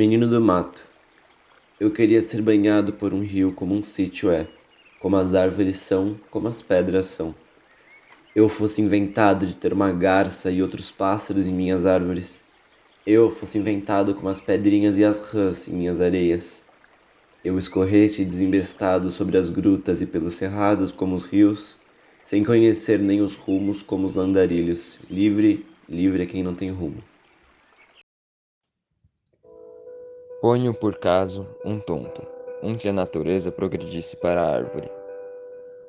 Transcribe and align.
Menino 0.00 0.26
do 0.26 0.40
mato. 0.40 0.80
Eu 1.78 1.90
queria 1.90 2.22
ser 2.22 2.40
banhado 2.40 2.94
por 2.94 3.12
um 3.12 3.20
rio 3.20 3.52
como 3.52 3.74
um 3.74 3.82
sítio 3.82 4.30
é, 4.30 4.48
como 4.98 5.14
as 5.14 5.34
árvores 5.34 5.76
são, 5.76 6.18
como 6.30 6.48
as 6.48 6.62
pedras 6.62 7.04
são. 7.04 7.34
Eu 8.34 8.48
fosse 8.48 8.80
inventado 8.80 9.44
de 9.44 9.54
ter 9.54 9.74
uma 9.74 9.92
garça 9.92 10.50
e 10.50 10.62
outros 10.62 10.90
pássaros 10.90 11.46
em 11.46 11.52
minhas 11.52 11.84
árvores. 11.84 12.46
Eu 13.06 13.30
fosse 13.30 13.58
inventado 13.58 14.14
como 14.14 14.30
as 14.30 14.40
pedrinhas 14.40 14.96
e 14.96 15.04
as 15.04 15.20
rãs 15.20 15.68
em 15.68 15.72
minhas 15.74 16.00
areias. 16.00 16.64
Eu 17.44 17.58
escorresse 17.58 18.24
desembestado 18.24 19.10
sobre 19.10 19.36
as 19.36 19.50
grutas 19.50 20.00
e 20.00 20.06
pelos 20.06 20.32
cerrados 20.32 20.92
como 20.92 21.14
os 21.14 21.26
rios, 21.26 21.76
sem 22.22 22.42
conhecer 22.42 22.98
nem 22.98 23.20
os 23.20 23.36
rumos 23.36 23.82
como 23.82 24.06
os 24.06 24.16
andarilhos. 24.16 24.98
Livre, 25.10 25.66
livre 25.86 26.22
é 26.22 26.26
quem 26.26 26.42
não 26.42 26.54
tem 26.54 26.70
rumo. 26.70 27.09
Ponho 30.40 30.72
por 30.72 30.96
caso 30.96 31.46
um 31.62 31.78
tonto, 31.78 32.26
um 32.62 32.74
que 32.74 32.88
a 32.88 32.94
natureza 32.94 33.52
progredisse 33.52 34.16
para 34.16 34.40
a 34.40 34.50
árvore, 34.50 34.90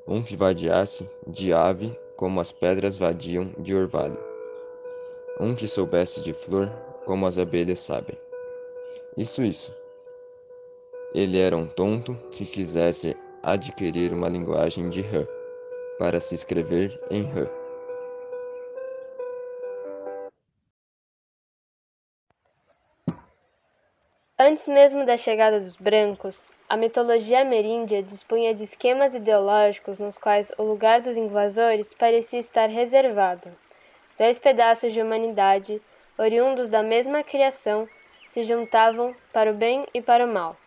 um 0.05 0.21
que 0.21 0.35
vadiasse 0.35 1.09
de 1.25 1.53
ave 1.53 1.97
como 2.17 2.41
as 2.41 2.51
pedras 2.51 2.97
vadiam 2.97 3.53
de 3.57 3.73
orvalho, 3.73 4.19
um 5.39 5.55
que 5.55 5.69
soubesse 5.69 6.21
de 6.21 6.33
flor 6.33 6.69
como 7.05 7.25
as 7.25 7.37
abelhas 7.37 7.79
sabem. 7.79 8.17
Isso, 9.15 9.41
isso. 9.41 9.73
Ele 11.15 11.39
era 11.39 11.55
um 11.55 11.65
tonto 11.65 12.13
que 12.31 12.45
quisesse 12.45 13.15
adquirir 13.41 14.11
uma 14.11 14.27
linguagem 14.27 14.89
de 14.89 14.99
rã, 14.99 15.25
para 15.97 16.19
se 16.19 16.35
escrever 16.35 16.99
em 17.09 17.23
rã. 17.23 17.60
Antes 24.43 24.67
mesmo 24.67 25.05
da 25.05 25.17
chegada 25.17 25.59
dos 25.59 25.75
brancos, 25.75 26.49
a 26.67 26.75
mitologia 26.75 27.41
ameríndia 27.41 28.01
dispunha 28.01 28.55
de 28.55 28.63
esquemas 28.63 29.13
ideológicos 29.13 29.99
nos 29.99 30.17
quais 30.17 30.51
o 30.57 30.63
lugar 30.63 30.99
dos 30.99 31.15
invasores 31.15 31.93
parecia 31.93 32.39
estar 32.39 32.67
reservado. 32.67 33.55
Dois 34.17 34.39
pedaços 34.39 34.93
de 34.93 34.99
humanidade, 34.99 35.79
oriundos 36.17 36.71
da 36.71 36.81
mesma 36.81 37.21
criação, 37.21 37.87
se 38.29 38.43
juntavam 38.43 39.15
para 39.31 39.51
o 39.51 39.53
bem 39.53 39.85
e 39.93 40.01
para 40.01 40.25
o 40.25 40.27
mal. 40.27 40.57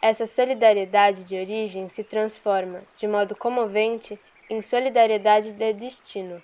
Essa 0.00 0.24
solidariedade 0.24 1.24
de 1.24 1.34
origem 1.34 1.88
se 1.88 2.04
transforma, 2.04 2.80
de 2.96 3.08
modo 3.08 3.34
comovente, 3.34 4.20
em 4.48 4.62
solidariedade 4.62 5.50
de 5.50 5.72
destino, 5.72 6.40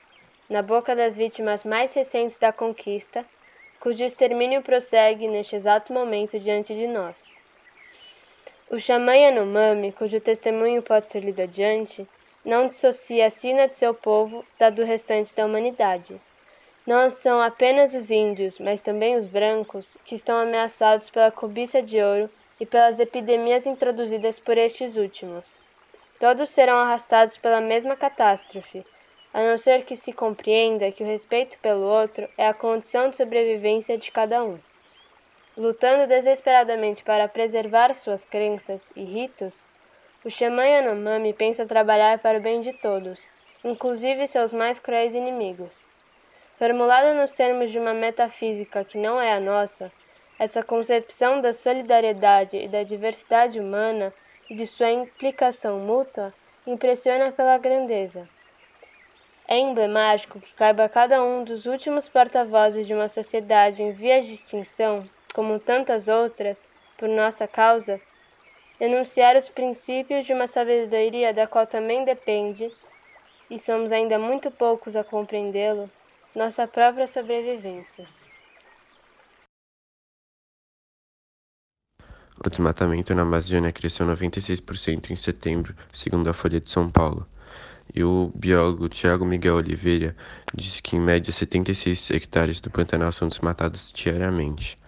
na 0.51 0.63
boca 0.63 0.97
das 0.97 1.17
vítimas 1.17 1.63
mais 1.63 1.95
recentes 1.95 2.41
da 2.41 2.53
conquista 2.53 3.25
cujo 3.87 4.03
extermínio 4.03 4.63
prossegue 4.63 5.29
neste 5.29 5.55
exato 5.55 5.93
momento 5.93 6.41
diante 6.41 6.75
de 6.75 6.89
nós. 6.89 7.31
O 8.69 8.81
xamã 8.81 9.15
Yanomami, 9.15 9.93
cujo 9.93 10.21
testemunho 10.21 10.83
pode 10.83 11.09
ser 11.09 11.21
lido 11.21 11.41
adiante, 11.41 12.05
não 12.45 12.67
dissocia 12.67 13.27
a 13.27 13.31
sina 13.31 13.69
de 13.69 13.77
seu 13.77 13.95
povo 13.95 14.45
da 14.59 14.71
do 14.71 14.83
restante 14.83 15.33
da 15.37 15.47
humanidade. 15.47 16.21
Não 16.85 17.09
são 17.09 17.41
apenas 17.41 17.95
os 17.95 18.11
índios, 18.11 18.59
mas 18.59 18.81
também 18.81 19.15
os 19.15 19.25
brancos, 19.25 19.97
que 20.05 20.17
estão 20.17 20.37
ameaçados 20.37 21.09
pela 21.09 21.31
cobiça 21.31 21.81
de 21.81 22.03
ouro 22.03 22.29
e 22.59 22.67
pelas 22.67 22.99
epidemias 22.99 23.67
introduzidas 23.67 24.41
por 24.41 24.59
estes 24.59 24.97
últimos. 24.97 25.63
Todos 26.19 26.51
serão 26.51 26.79
arrastados 26.79 27.39
pela 27.39 27.61
mesma 27.61 27.95
catástrofe, 27.95 28.85
a 29.37 29.43
não 29.43 29.59
ser 29.59 29.85
que 29.85 29.95
se 29.95 30.15
compreenda 30.15 30.91
que 30.91 31.03
o 31.03 31.07
respeito 31.07 31.59
pelo 31.59 31.83
outro 31.83 32.27
é 32.39 32.49
a 32.49 32.55
condição 32.55 33.11
de 33.11 33.19
sobrevivência 33.19 33.99
de 33.99 34.11
cada 34.11 34.43
um. 34.43 34.59
Lutando 35.55 36.07
desesperadamente 36.07 37.03
para 37.03 37.29
preservar 37.29 37.93
suas 37.93 38.25
crenças 38.25 38.83
e 38.97 39.05
ritos, 39.05 39.63
o 40.25 40.31
xamã 40.31 40.65
Yanomami 40.65 41.35
pensa 41.35 41.67
trabalhar 41.67 42.19
para 42.21 42.39
o 42.39 42.41
bem 42.41 42.63
de 42.63 42.73
todos, 42.73 43.21
inclusive 43.63 44.27
seus 44.27 44.55
mais 44.55 44.79
cruéis 44.79 45.15
inimigos. 45.15 45.87
Formulada 46.59 47.13
nos 47.13 47.33
termos 47.33 47.71
de 47.71 47.79
uma 47.79 47.93
metafísica 47.93 48.87
que 48.87 48.97
não 48.97 49.21
é 49.21 49.35
a 49.35 49.41
nossa, 49.41 49.93
essa 50.39 50.63
concepção 50.63 51.43
da 51.43 51.53
solidariedade 51.53 52.57
e 52.57 52.69
da 52.69 52.83
diversidade 52.83 53.61
humana 53.61 54.15
e 54.49 54.55
de 54.55 54.67
sua 54.67 54.91
implicação 54.91 55.79
mútua 55.81 56.33
impressiona 56.67 57.31
pela 57.33 57.59
grandeza. 57.59 58.27
É 59.49 59.57
emblemático 59.59 60.41
que 60.41 60.53
caiba 60.55 60.85
a 60.85 60.89
cada 60.89 61.23
um 61.23 61.45
dos 61.45 61.67
últimos 61.67 62.09
porta-vozes 62.09 62.85
de 62.85 62.93
uma 62.93 63.09
sociedade 63.09 63.81
em 63.81 63.93
vias 63.93 64.27
de 64.27 64.33
extinção, 64.33 65.09
como 65.33 65.61
tantas 65.61 66.09
outras, 66.09 66.65
por 66.99 67.09
nossa 67.09 67.47
causa, 67.47 68.01
denunciar 68.77 69.37
os 69.37 69.49
princípios 69.49 70.27
de 70.27 70.33
uma 70.33 70.49
sabedoria 70.49 71.33
da 71.33 71.47
qual 71.47 71.65
também 71.65 72.05
depende, 72.05 72.73
e 73.49 73.57
somos 73.57 73.93
ainda 73.93 74.19
muito 74.19 74.51
poucos 74.51 74.97
a 74.97 75.05
compreendê-lo, 75.05 75.89
nossa 76.35 76.67
própria 76.67 77.07
sobrevivência. 77.07 78.05
O 82.45 82.51
desmatamento 82.51 83.15
na 83.15 83.23
Amazônia 83.23 83.71
cresceu 83.71 84.05
96% 84.07 85.11
em 85.11 85.17
setembro, 85.17 85.75
segundo 85.93 86.29
a 86.29 86.35
Folha 86.35 86.61
de 86.61 86.69
São 86.69 86.91
Paulo. 86.91 87.27
E 87.95 88.05
o 88.05 88.31
biólogo 88.35 88.89
Tiago 88.89 89.25
Miguel 89.25 89.57
Oliveira 89.57 90.15
disse 90.55 90.83
que, 90.83 90.97
em 90.97 91.01
média, 91.01 91.33
76 91.33 92.11
hectares 92.11 92.61
do 92.61 92.71
Pantanal 92.71 93.13
são 93.13 93.29
desmatados 93.29 93.93
diariamente. 93.95 94.79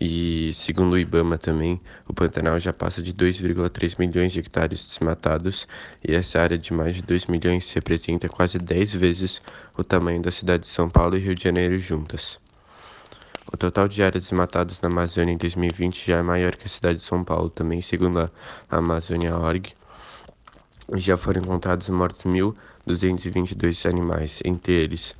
E, 0.00 0.52
segundo 0.54 0.94
o 0.94 0.98
IBAMA 0.98 1.38
também, 1.38 1.80
o 2.08 2.12
Pantanal 2.12 2.58
já 2.58 2.72
passa 2.72 3.00
de 3.00 3.14
2,3 3.14 3.98
milhões 3.98 4.32
de 4.32 4.40
hectares 4.40 4.84
desmatados, 4.84 5.68
e 6.02 6.14
essa 6.14 6.40
área 6.40 6.58
de 6.58 6.72
mais 6.72 6.96
de 6.96 7.02
2 7.02 7.26
milhões 7.26 7.70
representa 7.72 8.28
quase 8.28 8.58
10 8.58 8.94
vezes 8.94 9.40
o 9.78 9.84
tamanho 9.84 10.20
da 10.20 10.32
cidade 10.32 10.64
de 10.64 10.68
São 10.68 10.88
Paulo 10.88 11.16
e 11.16 11.20
Rio 11.20 11.34
de 11.34 11.44
Janeiro 11.44 11.78
juntas. 11.78 12.40
O 13.52 13.56
total 13.56 13.86
de 13.86 14.02
áreas 14.02 14.24
desmatadas 14.24 14.80
na 14.80 14.88
Amazônia 14.88 15.32
em 15.32 15.36
2020 15.36 16.06
já 16.06 16.18
é 16.18 16.22
maior 16.22 16.56
que 16.56 16.66
a 16.66 16.68
cidade 16.68 16.98
de 16.98 17.04
São 17.04 17.22
Paulo, 17.22 17.48
também 17.48 17.80
segundo 17.80 18.18
a 18.18 18.30
Amazônia.org, 18.68 19.74
já 20.92 21.16
foram 21.16 21.40
encontrados 21.40 21.88
mortos 21.88 22.24
1.222 22.24 23.88
animais, 23.88 24.40
entre 24.44 24.72
eles 24.72 25.14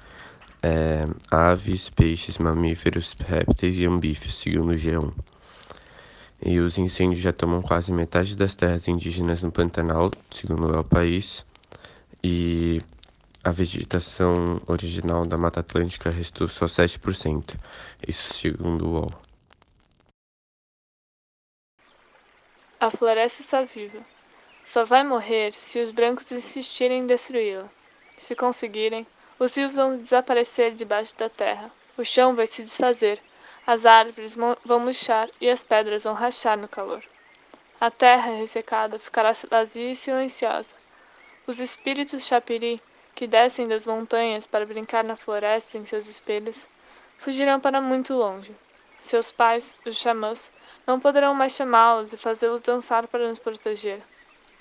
é, 0.62 1.04
aves, 1.30 1.90
peixes, 1.90 2.38
mamíferos, 2.38 3.14
répteis 3.18 3.78
e 3.78 3.86
ambífios, 3.86 4.34
segundo 4.40 4.70
o 4.70 4.76
G1. 4.76 5.12
E 6.44 6.58
os 6.58 6.78
incêndios 6.78 7.20
já 7.20 7.32
tomam 7.32 7.62
quase 7.62 7.92
metade 7.92 8.36
das 8.36 8.54
terras 8.54 8.86
indígenas 8.88 9.42
no 9.42 9.50
Pantanal, 9.50 10.10
segundo 10.30 10.78
o 10.78 10.84
País, 10.84 11.44
e 12.22 12.80
a 13.42 13.50
vegetação 13.50 14.34
original 14.66 15.26
da 15.26 15.36
Mata 15.36 15.60
Atlântica 15.60 16.10
restou 16.10 16.48
só 16.48 16.66
7%, 16.66 17.54
isso 18.08 18.32
segundo 18.32 18.86
o 18.86 18.92
UOL. 18.92 19.08
A 22.80 22.90
floresta 22.90 23.42
está 23.42 23.62
viva. 23.62 24.13
Só 24.64 24.82
vai 24.82 25.04
morrer 25.04 25.52
se 25.52 25.78
os 25.78 25.90
brancos 25.90 26.32
insistirem 26.32 27.00
em 27.00 27.06
destruí-la. 27.06 27.68
Se 28.16 28.34
conseguirem, 28.34 29.06
os 29.38 29.54
rios 29.54 29.74
vão 29.74 29.98
desaparecer 29.98 30.72
debaixo 30.72 31.14
da 31.18 31.28
terra, 31.28 31.70
o 31.98 32.04
chão 32.04 32.34
vai 32.34 32.46
se 32.46 32.62
desfazer, 32.62 33.20
as 33.66 33.84
árvores 33.84 34.34
vão 34.64 34.80
murchar 34.80 35.28
e 35.38 35.50
as 35.50 35.62
pedras 35.62 36.04
vão 36.04 36.14
rachar 36.14 36.56
no 36.56 36.66
calor. 36.66 37.04
A 37.78 37.90
terra 37.90 38.36
ressecada 38.36 38.98
ficará 38.98 39.32
vazia 39.50 39.90
e 39.90 39.94
silenciosa. 39.94 40.74
Os 41.46 41.60
espíritos 41.60 42.26
chapiri, 42.26 42.80
que 43.14 43.26
descem 43.26 43.68
das 43.68 43.86
montanhas 43.86 44.46
para 44.46 44.64
brincar 44.64 45.04
na 45.04 45.14
floresta 45.14 45.76
em 45.76 45.84
seus 45.84 46.06
espelhos, 46.06 46.66
fugirão 47.18 47.60
para 47.60 47.82
muito 47.82 48.14
longe. 48.14 48.56
Seus 49.02 49.30
pais, 49.30 49.76
os 49.84 49.94
xamãs, 49.94 50.50
não 50.86 50.98
poderão 50.98 51.34
mais 51.34 51.52
chamá-los 51.52 52.14
e 52.14 52.16
fazê-los 52.16 52.62
dançar 52.62 53.06
para 53.06 53.28
nos 53.28 53.38
proteger 53.38 54.00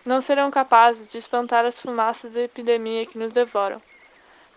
não 0.06 0.20
serão 0.20 0.52
capazes 0.52 1.08
de 1.08 1.18
espantar 1.18 1.66
as 1.66 1.80
fumaças 1.80 2.34
da 2.34 2.42
epidemia 2.42 3.06
que 3.06 3.18
nos 3.18 3.32
devoram. 3.32 3.82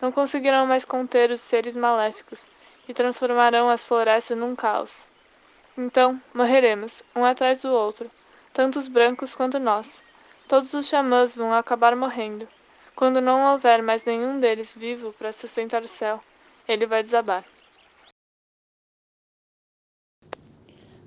Não 0.00 0.10
conseguirão 0.10 0.66
mais 0.66 0.84
conter 0.84 1.30
os 1.30 1.40
seres 1.40 1.76
maléficos 1.76 2.46
e 2.88 2.92
transformarão 2.92 3.70
as 3.70 3.86
florestas 3.86 4.36
num 4.36 4.56
caos. 4.56 5.06
Então 5.78 6.20
morreremos, 6.34 7.02
um 7.14 7.24
atrás 7.24 7.62
do 7.62 7.70
outro, 7.70 8.10
tanto 8.52 8.78
os 8.78 8.88
brancos 8.88 9.34
quanto 9.34 9.58
nós. 9.58 10.02
Todos 10.48 10.74
os 10.74 10.86
xamãs 10.86 11.34
vão 11.34 11.52
acabar 11.52 11.94
morrendo. 11.94 12.48
Quando 12.94 13.20
não 13.20 13.52
houver 13.52 13.82
mais 13.82 14.04
nenhum 14.04 14.40
deles 14.40 14.74
vivo 14.74 15.12
para 15.12 15.32
sustentar 15.32 15.82
o 15.82 15.88
céu, 15.88 16.20
ele 16.66 16.86
vai 16.86 17.02
desabar. 17.02 17.44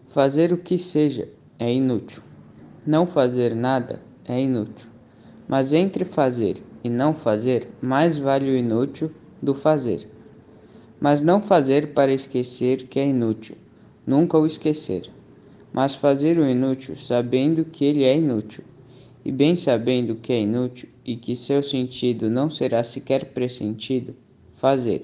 Fazer 0.09 0.53
o 0.53 0.57
que 0.57 0.77
seja 0.77 1.29
é 1.57 1.71
inútil. 1.71 2.23
Não 2.85 3.05
fazer 3.05 3.55
nada 3.55 4.08
é 4.29 4.41
inútil. 4.41 4.89
Mas 5.47 5.73
entre 5.73 6.05
fazer 6.05 6.63
e 6.83 6.89
não 6.89 7.13
fazer, 7.13 7.67
mais 7.81 8.17
vale 8.17 8.51
o 8.51 8.55
inútil 8.55 9.11
do 9.41 9.53
fazer. 9.55 10.07
Mas 11.01 11.21
não 11.21 11.41
fazer 11.41 11.93
para 11.93 12.13
esquecer 12.13 12.83
que 12.87 12.99
é 12.99 13.07
inútil. 13.07 13.55
nunca 14.05 14.37
o 14.39 14.45
esquecer, 14.47 15.09
mas 15.71 15.93
fazer 15.93 16.39
o 16.39 16.49
inútil 16.49 16.95
sabendo 16.95 17.63
que 17.63 17.85
ele 17.85 18.03
é 18.03 18.17
inútil, 18.17 18.63
e 19.23 19.31
bem 19.31 19.53
sabendo 19.55 20.15
que 20.15 20.33
é 20.33 20.39
inútil 20.39 20.89
e 21.05 21.15
que 21.15 21.35
seu 21.35 21.61
sentido 21.61 22.27
não 22.27 22.49
será 22.49 22.83
sequer 22.83 23.25
pressentido, 23.25 24.15
fazer, 24.55 25.03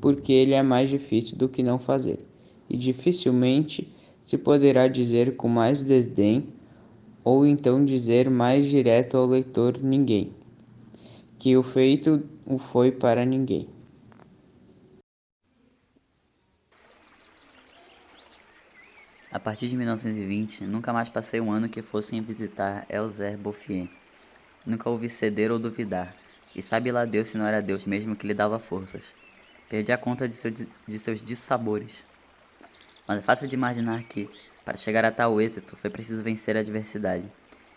porque 0.00 0.32
ele 0.32 0.52
é 0.52 0.62
mais 0.62 0.90
difícil 0.90 1.38
do 1.38 1.48
que 1.48 1.62
não 1.62 1.78
fazer, 1.78 2.18
e 2.68 2.76
dificilmente 2.76 3.90
se 4.22 4.36
poderá 4.36 4.86
dizer 4.86 5.34
com 5.36 5.48
mais 5.48 5.80
desdém, 5.80 6.48
ou 7.24 7.46
então 7.46 7.84
dizer 7.84 8.28
mais 8.30 8.66
direto 8.66 9.16
ao 9.16 9.26
leitor 9.26 9.78
ninguém, 9.82 10.32
que 11.38 11.56
o 11.56 11.62
feito 11.62 12.22
o 12.46 12.58
foi 12.58 12.90
para 12.90 13.24
ninguém. 13.24 13.68
A 19.30 19.40
partir 19.40 19.66
de 19.68 19.76
1920, 19.76 20.64
nunca 20.64 20.92
mais 20.92 21.08
passei 21.08 21.40
um 21.40 21.50
ano 21.50 21.68
que 21.68 21.80
fossem 21.80 22.20
visitar 22.20 22.84
Elzer 22.90 23.38
Bouffier. 23.38 23.88
Nunca 24.66 24.90
ouvi 24.90 25.08
ceder 25.08 25.50
ou 25.50 25.58
duvidar, 25.58 26.14
e 26.54 26.60
sabe 26.60 26.92
lá 26.92 27.04
Deus 27.06 27.28
se 27.28 27.38
não 27.38 27.46
era 27.46 27.62
Deus 27.62 27.86
mesmo 27.86 28.14
que 28.14 28.26
lhe 28.26 28.34
dava 28.34 28.58
forças. 28.58 29.14
Perdi 29.68 29.90
a 29.90 29.96
conta 29.96 30.28
de, 30.28 30.34
seu, 30.34 30.50
de 30.50 30.98
seus 30.98 31.22
dissabores. 31.22 32.04
Mas 33.08 33.20
é 33.20 33.22
fácil 33.22 33.48
de 33.48 33.56
imaginar 33.56 34.02
que, 34.02 34.28
para 34.64 34.76
chegar 34.76 35.04
a 35.04 35.10
tal 35.10 35.40
êxito, 35.40 35.76
foi 35.76 35.90
preciso 35.90 36.22
vencer 36.22 36.56
a 36.56 36.60
adversidade. 36.60 37.30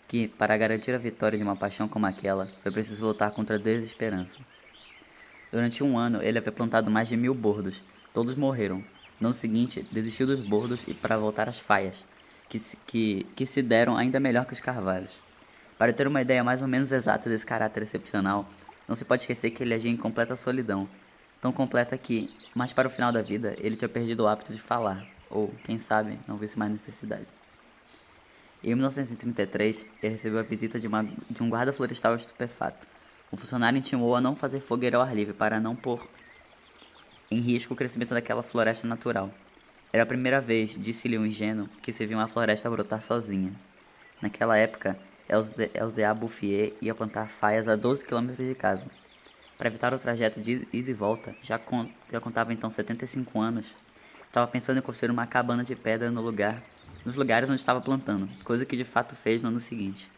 Que, 0.07 0.27
para 0.27 0.55
garantir 0.55 0.93
a 0.93 0.99
vitória 0.99 1.37
de 1.37 1.43
uma 1.43 1.55
paixão 1.55 1.87
como 1.87 2.05
aquela, 2.05 2.47
foi 2.61 2.71
preciso 2.71 3.05
lutar 3.05 3.31
contra 3.31 3.55
a 3.55 3.59
desesperança. 3.59 4.37
Durante 5.51 5.83
um 5.83 5.97
ano, 5.97 6.21
ele 6.21 6.37
havia 6.37 6.51
plantado 6.51 6.91
mais 6.91 7.07
de 7.07 7.17
mil 7.17 7.33
bordos. 7.33 7.83
Todos 8.13 8.35
morreram, 8.35 8.83
no 9.19 9.27
ano 9.27 9.33
seguinte, 9.33 9.85
desistiu 9.91 10.27
dos 10.27 10.41
bordos 10.41 10.83
e 10.87 10.93
para 10.93 11.17
voltar 11.17 11.49
às 11.49 11.57
faias, 11.57 12.05
que 12.47 12.59
se, 12.59 12.77
que, 12.85 13.25
que 13.35 13.45
se 13.45 13.61
deram 13.61 13.97
ainda 13.97 14.19
melhor 14.19 14.45
que 14.45 14.53
os 14.53 14.61
carvalhos. 14.61 15.19
Para 15.77 15.91
ter 15.91 16.07
uma 16.07 16.21
ideia 16.21 16.43
mais 16.43 16.61
ou 16.61 16.67
menos 16.67 16.91
exata 16.91 17.29
desse 17.29 17.45
caráter 17.45 17.83
excepcional, 17.83 18.47
não 18.87 18.95
se 18.95 19.03
pode 19.03 19.23
esquecer 19.23 19.49
que 19.49 19.63
ele 19.63 19.73
agia 19.73 19.89
em 19.89 19.97
completa 19.97 20.35
solidão, 20.35 20.87
tão 21.41 21.51
completa 21.51 21.97
que, 21.97 22.29
mais 22.53 22.71
para 22.71 22.87
o 22.87 22.91
final 22.91 23.11
da 23.11 23.21
vida, 23.21 23.55
ele 23.59 23.75
tinha 23.75 23.89
perdido 23.89 24.23
o 24.23 24.27
hábito 24.27 24.53
de 24.53 24.59
falar, 24.59 25.05
ou, 25.29 25.53
quem 25.63 25.79
sabe, 25.79 26.19
não 26.27 26.37
visse 26.37 26.57
mais 26.57 26.71
necessidade. 26.71 27.27
Em 28.63 28.73
1933, 28.73 29.85
ele 30.01 30.13
recebeu 30.13 30.39
a 30.39 30.43
visita 30.43 30.79
de, 30.79 30.87
uma, 30.87 31.03
de 31.29 31.43
um 31.43 31.49
guarda 31.49 31.71
florestal 31.71 32.15
estupefato. 32.15 32.87
O 33.31 33.37
funcionário 33.37 33.77
intimou 33.77 34.15
a 34.15 34.21
não 34.21 34.35
fazer 34.35 34.59
fogueira 34.59 34.97
ao 34.97 35.03
ar 35.03 35.15
livre 35.15 35.33
para 35.33 35.59
não 35.59 35.75
pôr 35.75 36.07
em 37.29 37.39
risco 37.39 37.73
o 37.73 37.77
crescimento 37.77 38.13
daquela 38.13 38.41
floresta 38.41 38.87
natural. 38.87 39.31
Era 39.91 40.03
a 40.03 40.05
primeira 40.05 40.41
vez, 40.41 40.75
disse-lhe 40.79 41.17
o 41.17 41.25
ingênuo, 41.25 41.69
que 41.81 41.93
se 41.93 42.05
viu 42.05 42.17
uma 42.17 42.27
floresta 42.27 42.69
brotar 42.69 43.01
sozinha. 43.01 43.53
Naquela 44.21 44.57
época, 44.57 44.97
Elzea 45.27 46.13
Bouffier 46.13 46.73
ia 46.81 46.93
plantar 46.93 47.27
faias 47.29 47.67
a 47.67 47.75
12 47.75 48.05
quilômetros 48.05 48.47
de 48.47 48.55
casa. 48.55 48.87
Para 49.57 49.67
evitar 49.67 49.93
o 49.93 49.99
trajeto 49.99 50.41
de 50.41 50.67
ida 50.73 50.91
e 50.91 50.93
volta, 50.93 51.35
já, 51.41 51.57
con 51.57 51.89
já 52.11 52.19
contava 52.19 52.51
então 52.51 52.69
75 52.69 53.39
anos, 53.39 53.75
estava 54.35 54.47
pensando 54.47 54.79
em 54.79 54.81
construir 54.81 55.11
uma 55.11 55.25
cabana 55.25 55.63
de 55.63 55.77
pedra 55.77 56.11
no 56.11 56.19
lugar, 56.19 56.61
nos 57.05 57.15
lugares 57.15 57.49
onde 57.49 57.57
estava 57.57 57.79
plantando, 57.79 58.27
coisa 58.43 58.65
que 58.65 58.75
de 58.75 58.83
fato 58.83 59.15
fez 59.15 59.41
no 59.41 59.47
ano 59.47 59.61
seguinte. 59.61 60.11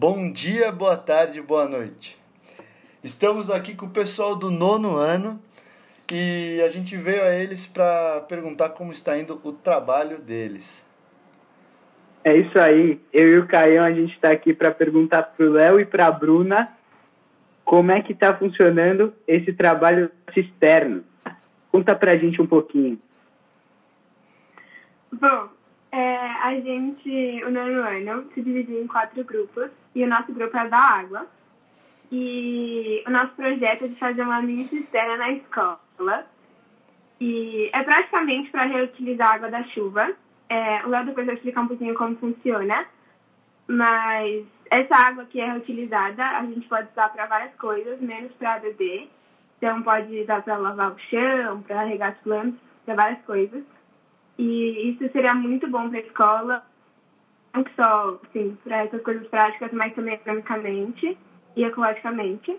Bom 0.00 0.32
dia, 0.32 0.72
boa 0.72 0.96
tarde, 0.96 1.42
boa 1.42 1.68
noite. 1.68 2.18
Estamos 3.04 3.50
aqui 3.50 3.74
com 3.74 3.84
o 3.84 3.90
pessoal 3.90 4.34
do 4.34 4.50
nono 4.50 4.96
ano 4.96 5.38
e 6.10 6.58
a 6.64 6.70
gente 6.70 6.96
veio 6.96 7.22
a 7.22 7.34
eles 7.34 7.66
para 7.66 8.22
perguntar 8.22 8.70
como 8.70 8.92
está 8.92 9.18
indo 9.18 9.38
o 9.44 9.52
trabalho 9.52 10.18
deles. 10.18 10.82
É 12.24 12.34
isso 12.34 12.58
aí. 12.58 12.98
Eu 13.12 13.28
e 13.28 13.38
o 13.40 13.46
Caião, 13.46 13.84
a 13.84 13.92
gente 13.92 14.14
está 14.14 14.30
aqui 14.30 14.54
para 14.54 14.70
perguntar 14.70 15.22
para 15.22 15.44
o 15.44 15.52
Léo 15.52 15.78
e 15.78 15.84
para 15.84 16.06
a 16.06 16.10
Bruna 16.10 16.72
como 17.62 17.92
é 17.92 18.00
que 18.00 18.14
está 18.14 18.34
funcionando 18.34 19.12
esse 19.28 19.52
trabalho 19.52 20.10
cisterno. 20.32 21.04
Conta 21.70 21.94
para 21.94 22.12
a 22.12 22.16
gente 22.16 22.40
um 22.40 22.46
pouquinho. 22.46 22.98
Bom, 25.12 25.50
é, 25.92 26.16
a 26.16 26.54
gente, 26.54 27.44
o 27.44 27.50
nono 27.50 27.82
ano, 27.82 28.30
se 28.32 28.42
dividiu 28.42 28.82
em 28.82 28.86
quatro 28.86 29.24
grupos 29.24 29.70
e 29.94 30.04
o 30.04 30.08
nosso 30.08 30.32
grupo 30.32 30.56
é 30.56 30.68
da 30.68 30.78
água. 30.78 31.26
E 32.12 33.02
o 33.06 33.10
nosso 33.10 33.32
projeto 33.34 33.84
é 33.84 33.88
de 33.88 33.94
fazer 33.96 34.22
uma 34.22 34.42
mini 34.42 34.68
cisterna 34.68 35.16
na 35.16 35.30
escola. 35.32 36.26
E 37.20 37.70
é 37.72 37.82
praticamente 37.82 38.50
para 38.50 38.64
reutilizar 38.64 39.28
a 39.28 39.34
água 39.34 39.50
da 39.50 39.62
chuva. 39.64 40.12
É, 40.48 40.84
o 40.84 40.88
Léo 40.88 41.06
depois 41.06 41.26
vai 41.26 41.34
explicar 41.34 41.62
um 41.62 41.68
pouquinho 41.68 41.94
como 41.94 42.16
funciona. 42.16 42.86
Mas 43.66 44.44
essa 44.70 44.96
água 44.96 45.24
que 45.24 45.40
é 45.40 45.52
reutilizada, 45.52 46.24
a 46.24 46.44
gente 46.46 46.68
pode 46.68 46.88
usar 46.90 47.08
para 47.10 47.26
várias 47.26 47.54
coisas, 47.54 48.00
menos 48.00 48.32
para 48.32 48.58
beber. 48.58 49.08
Então 49.58 49.82
pode 49.82 50.20
usar 50.20 50.42
para 50.42 50.56
lavar 50.56 50.92
o 50.92 50.98
chão, 50.98 51.62
para 51.62 51.82
regar 51.82 52.12
as 52.12 52.18
plantas, 52.18 52.60
para 52.84 52.94
várias 52.94 53.22
coisas. 53.24 53.62
E 54.40 54.92
isso 54.92 55.06
seria 55.12 55.34
muito 55.34 55.68
bom 55.68 55.90
para 55.90 55.98
a 55.98 56.02
escola, 56.02 56.66
não 57.52 57.62
só 57.76 58.18
assim, 58.24 58.56
para 58.64 58.84
essas 58.84 59.02
coisas 59.02 59.26
práticas, 59.28 59.70
mas 59.70 59.94
também 59.94 60.14
economicamente 60.14 61.18
e 61.54 61.62
ecologicamente. 61.62 62.58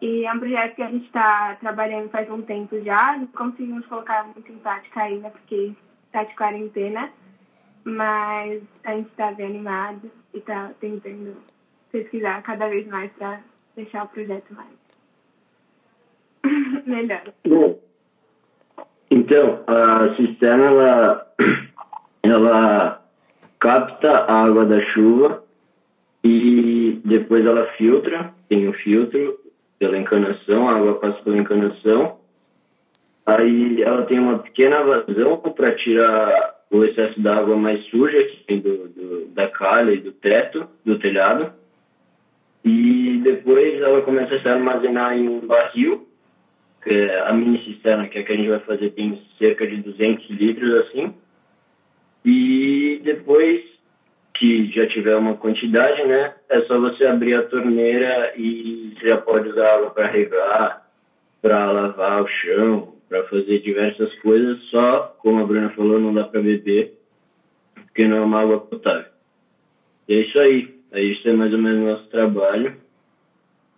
E 0.00 0.24
é 0.24 0.32
um 0.32 0.38
projeto 0.38 0.76
que 0.76 0.82
a 0.82 0.90
gente 0.90 1.06
está 1.06 1.56
trabalhando 1.56 2.08
faz 2.10 2.30
um 2.30 2.42
tempo 2.42 2.80
já, 2.84 3.16
não 3.16 3.26
conseguimos 3.26 3.84
colocar 3.86 4.22
muito 4.28 4.52
em 4.52 4.58
prática 4.58 5.02
ainda, 5.02 5.30
porque 5.30 5.72
está 6.06 6.22
de 6.22 6.36
quarentena, 6.36 7.10
mas 7.82 8.62
a 8.84 8.94
gente 8.94 9.10
está 9.10 9.32
bem 9.32 9.46
animado 9.46 10.08
e 10.32 10.38
está 10.38 10.70
tentando 10.78 11.36
pesquisar 11.90 12.42
cada 12.42 12.68
vez 12.68 12.86
mais 12.86 13.10
para 13.14 13.40
deixar 13.74 14.04
o 14.04 14.08
projeto 14.08 14.54
mais 14.54 14.68
melhor. 16.86 17.24
Então, 19.12 19.62
a 19.66 20.14
cisterna, 20.16 20.64
ela, 20.64 21.26
ela 22.22 23.02
capta 23.60 24.10
a 24.10 24.44
água 24.44 24.64
da 24.64 24.80
chuva 24.86 25.44
e 26.24 26.98
depois 27.04 27.44
ela 27.44 27.66
filtra, 27.76 28.32
tem 28.48 28.66
um 28.66 28.72
filtro 28.72 29.38
pela 29.78 29.98
encanação, 29.98 30.66
a 30.66 30.76
água 30.76 30.94
passa 30.94 31.20
pela 31.24 31.36
encanação. 31.36 32.20
Aí 33.26 33.82
ela 33.82 34.06
tem 34.06 34.18
uma 34.18 34.38
pequena 34.38 34.82
vazão 34.82 35.36
para 35.36 35.74
tirar 35.74 36.54
o 36.70 36.82
excesso 36.82 37.20
da 37.20 37.36
água 37.36 37.54
mais 37.54 37.84
suja 37.90 38.16
que 38.16 38.44
vem 38.48 38.60
do, 38.60 38.88
do, 38.88 39.26
da 39.34 39.46
calha 39.48 39.92
e 39.92 40.00
do 40.00 40.12
teto, 40.12 40.66
do 40.86 40.98
telhado. 40.98 41.52
E 42.64 43.20
depois 43.22 43.78
ela 43.78 44.00
começa 44.00 44.34
a 44.36 44.40
se 44.40 44.48
armazenar 44.48 45.18
em 45.18 45.28
um 45.28 45.40
barril, 45.46 46.08
que 46.82 46.94
é 46.94 47.20
a 47.20 47.32
mini 47.32 47.64
cisterna, 47.64 48.08
que 48.08 48.18
é 48.18 48.22
a 48.22 48.24
que 48.24 48.32
a 48.32 48.36
gente 48.36 48.48
vai 48.48 48.60
fazer, 48.60 48.90
tem 48.90 49.22
cerca 49.38 49.66
de 49.66 49.76
200 49.76 50.30
litros 50.30 50.86
assim. 50.86 51.14
E 52.24 53.00
depois 53.04 53.62
que 54.34 54.72
já 54.72 54.86
tiver 54.88 55.16
uma 55.16 55.36
quantidade, 55.36 56.04
né, 56.04 56.34
é 56.48 56.60
só 56.62 56.78
você 56.78 57.04
abrir 57.06 57.34
a 57.34 57.44
torneira 57.44 58.32
e 58.36 58.94
já 59.02 59.16
pode 59.18 59.48
usar 59.48 59.74
água 59.74 59.90
para 59.90 60.08
regar, 60.08 60.88
para 61.40 61.70
lavar 61.70 62.22
o 62.22 62.28
chão, 62.28 62.94
para 63.08 63.24
fazer 63.24 63.60
diversas 63.60 64.12
coisas, 64.20 64.58
só, 64.70 65.16
como 65.18 65.40
a 65.40 65.46
Bruna 65.46 65.70
falou, 65.70 66.00
não 66.00 66.14
dá 66.14 66.24
para 66.24 66.40
beber, 66.40 66.94
porque 67.74 68.08
não 68.08 68.16
é 68.16 68.20
uma 68.20 68.40
água 68.40 68.60
potável. 68.60 69.12
E 70.08 70.14
é 70.14 70.20
isso 70.20 70.38
aí. 70.38 70.74
Aí 70.92 71.12
isso 71.12 71.28
é 71.28 71.32
mais 71.32 71.52
ou 71.52 71.58
menos 71.58 71.84
nosso 71.84 72.08
trabalho. 72.08 72.76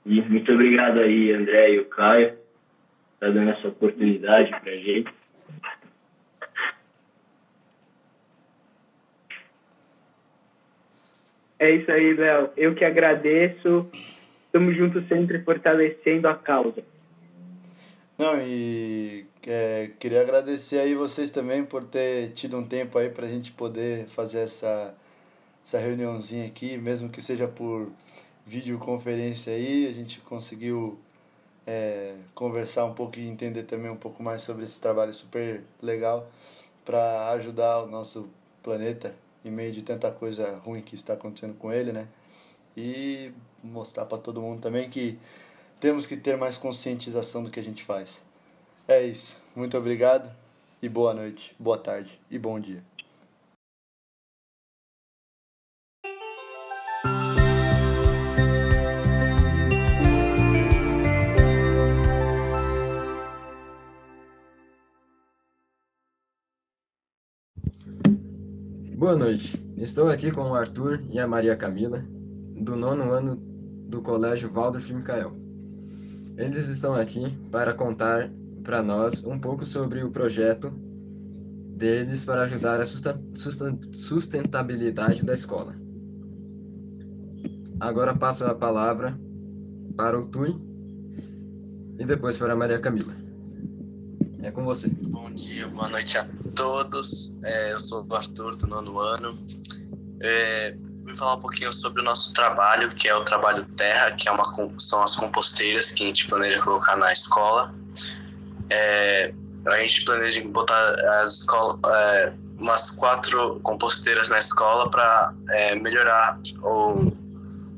E 0.06 0.20
muito 0.20 0.52
obrigado 0.52 1.00
aí, 1.00 1.32
André 1.32 1.74
e 1.74 1.78
o 1.80 1.86
Caio, 1.86 2.33
tá 3.20 3.28
dando 3.28 3.50
essa 3.50 3.68
oportunidade 3.68 4.50
para 4.50 4.72
a 4.72 4.76
gente. 4.76 5.12
É 11.58 11.70
isso 11.70 11.90
aí, 11.90 12.14
Léo. 12.14 12.50
Eu 12.56 12.74
que 12.74 12.84
agradeço. 12.84 13.90
Estamos 14.46 14.76
juntos 14.76 15.06
sempre 15.08 15.40
fortalecendo 15.42 16.28
a 16.28 16.34
causa. 16.34 16.84
Não, 18.16 18.40
e 18.40 19.24
é, 19.46 19.90
queria 19.98 20.20
agradecer 20.20 20.78
aí 20.78 20.94
vocês 20.94 21.30
também 21.30 21.64
por 21.64 21.84
ter 21.84 22.30
tido 22.32 22.56
um 22.56 22.64
tempo 22.64 22.96
aí 22.96 23.08
para 23.08 23.26
a 23.26 23.28
gente 23.28 23.50
poder 23.50 24.06
fazer 24.06 24.40
essa, 24.40 24.94
essa 25.66 25.78
reuniãozinha 25.78 26.46
aqui, 26.46 26.78
mesmo 26.78 27.08
que 27.08 27.20
seja 27.20 27.48
por 27.48 27.90
videoconferência 28.46 29.52
aí, 29.52 29.88
a 29.88 29.92
gente 29.92 30.20
conseguiu 30.20 30.98
é, 31.66 32.14
conversar 32.34 32.84
um 32.84 32.94
pouco 32.94 33.18
e 33.18 33.26
entender 33.26 33.64
também 33.64 33.90
um 33.90 33.96
pouco 33.96 34.22
mais 34.22 34.42
sobre 34.42 34.64
esse 34.64 34.80
trabalho 34.80 35.14
super 35.14 35.62
legal 35.80 36.28
para 36.84 37.30
ajudar 37.30 37.82
o 37.82 37.86
nosso 37.86 38.28
planeta 38.62 39.14
em 39.44 39.50
meio 39.50 39.72
de 39.72 39.82
tanta 39.82 40.10
coisa 40.10 40.56
ruim 40.64 40.82
que 40.82 40.94
está 40.94 41.14
acontecendo 41.14 41.54
com 41.54 41.72
ele, 41.72 41.92
né? 41.92 42.06
E 42.76 43.32
mostrar 43.62 44.04
para 44.06 44.18
todo 44.18 44.40
mundo 44.40 44.60
também 44.60 44.88
que 44.90 45.18
temos 45.80 46.06
que 46.06 46.16
ter 46.16 46.36
mais 46.36 46.56
conscientização 46.56 47.44
do 47.44 47.50
que 47.50 47.60
a 47.60 47.62
gente 47.62 47.84
faz. 47.84 48.20
É 48.88 49.02
isso. 49.02 49.40
Muito 49.54 49.76
obrigado 49.76 50.30
e 50.82 50.88
boa 50.88 51.14
noite, 51.14 51.54
boa 51.58 51.78
tarde 51.78 52.18
e 52.30 52.38
bom 52.38 52.58
dia. 52.58 52.93
Boa 69.04 69.16
noite. 69.16 69.62
Estou 69.76 70.08
aqui 70.08 70.30
com 70.30 70.40
o 70.40 70.54
Arthur 70.54 71.02
e 71.10 71.18
a 71.18 71.28
Maria 71.28 71.54
Camila, 71.54 72.02
do 72.56 72.74
nono 72.74 73.10
ano 73.10 73.36
do 73.86 74.00
Colégio 74.00 74.50
Waldorf 74.50 74.90
Michael. 74.90 75.36
Eles 76.38 76.70
estão 76.70 76.94
aqui 76.94 77.36
para 77.52 77.74
contar 77.74 78.32
para 78.62 78.82
nós 78.82 79.22
um 79.26 79.38
pouco 79.38 79.66
sobre 79.66 80.02
o 80.02 80.10
projeto 80.10 80.70
deles 81.76 82.24
para 82.24 82.44
ajudar 82.44 82.80
a 82.80 82.86
sustentabilidade 82.86 85.22
da 85.22 85.34
escola. 85.34 85.76
Agora 87.80 88.16
passo 88.16 88.46
a 88.46 88.54
palavra 88.54 89.20
para 89.98 90.18
o 90.18 90.24
Tui 90.28 90.56
e 91.98 92.06
depois 92.06 92.38
para 92.38 92.54
a 92.54 92.56
Maria 92.56 92.78
Camila. 92.78 93.12
É 94.40 94.50
com 94.50 94.64
você. 94.64 94.88
Bom 94.88 95.30
dia, 95.30 95.68
boa 95.68 95.90
noite 95.90 96.16
a 96.16 96.26
todos. 96.54 97.36
É, 97.44 97.72
eu 97.72 97.80
sou 97.80 98.06
o 98.08 98.14
Arthur, 98.14 98.56
do 98.56 98.66
nono 98.66 99.00
ano. 99.00 99.38
É, 100.20 100.74
vou 101.04 101.14
falar 101.16 101.34
um 101.34 101.40
pouquinho 101.40 101.72
sobre 101.72 102.00
o 102.00 102.04
nosso 102.04 102.32
trabalho, 102.32 102.94
que 102.94 103.08
é 103.08 103.14
o 103.14 103.24
trabalho 103.24 103.62
terra, 103.76 104.12
que 104.12 104.28
é 104.28 104.32
uma, 104.32 104.44
são 104.78 105.02
as 105.02 105.16
composteiras 105.16 105.90
que 105.90 106.04
a 106.04 106.06
gente 106.06 106.26
planeja 106.26 106.60
colocar 106.60 106.96
na 106.96 107.12
escola. 107.12 107.74
É, 108.70 109.34
a 109.66 109.78
gente 109.80 110.04
planeja 110.04 110.42
botar 110.48 110.94
as 111.20 111.38
escola, 111.40 111.78
é, 111.86 112.34
umas 112.58 112.90
quatro 112.92 113.60
composteiras 113.62 114.28
na 114.28 114.38
escola 114.38 114.90
para 114.90 115.34
é, 115.50 115.74
melhorar 115.74 116.38
o, 116.62 117.12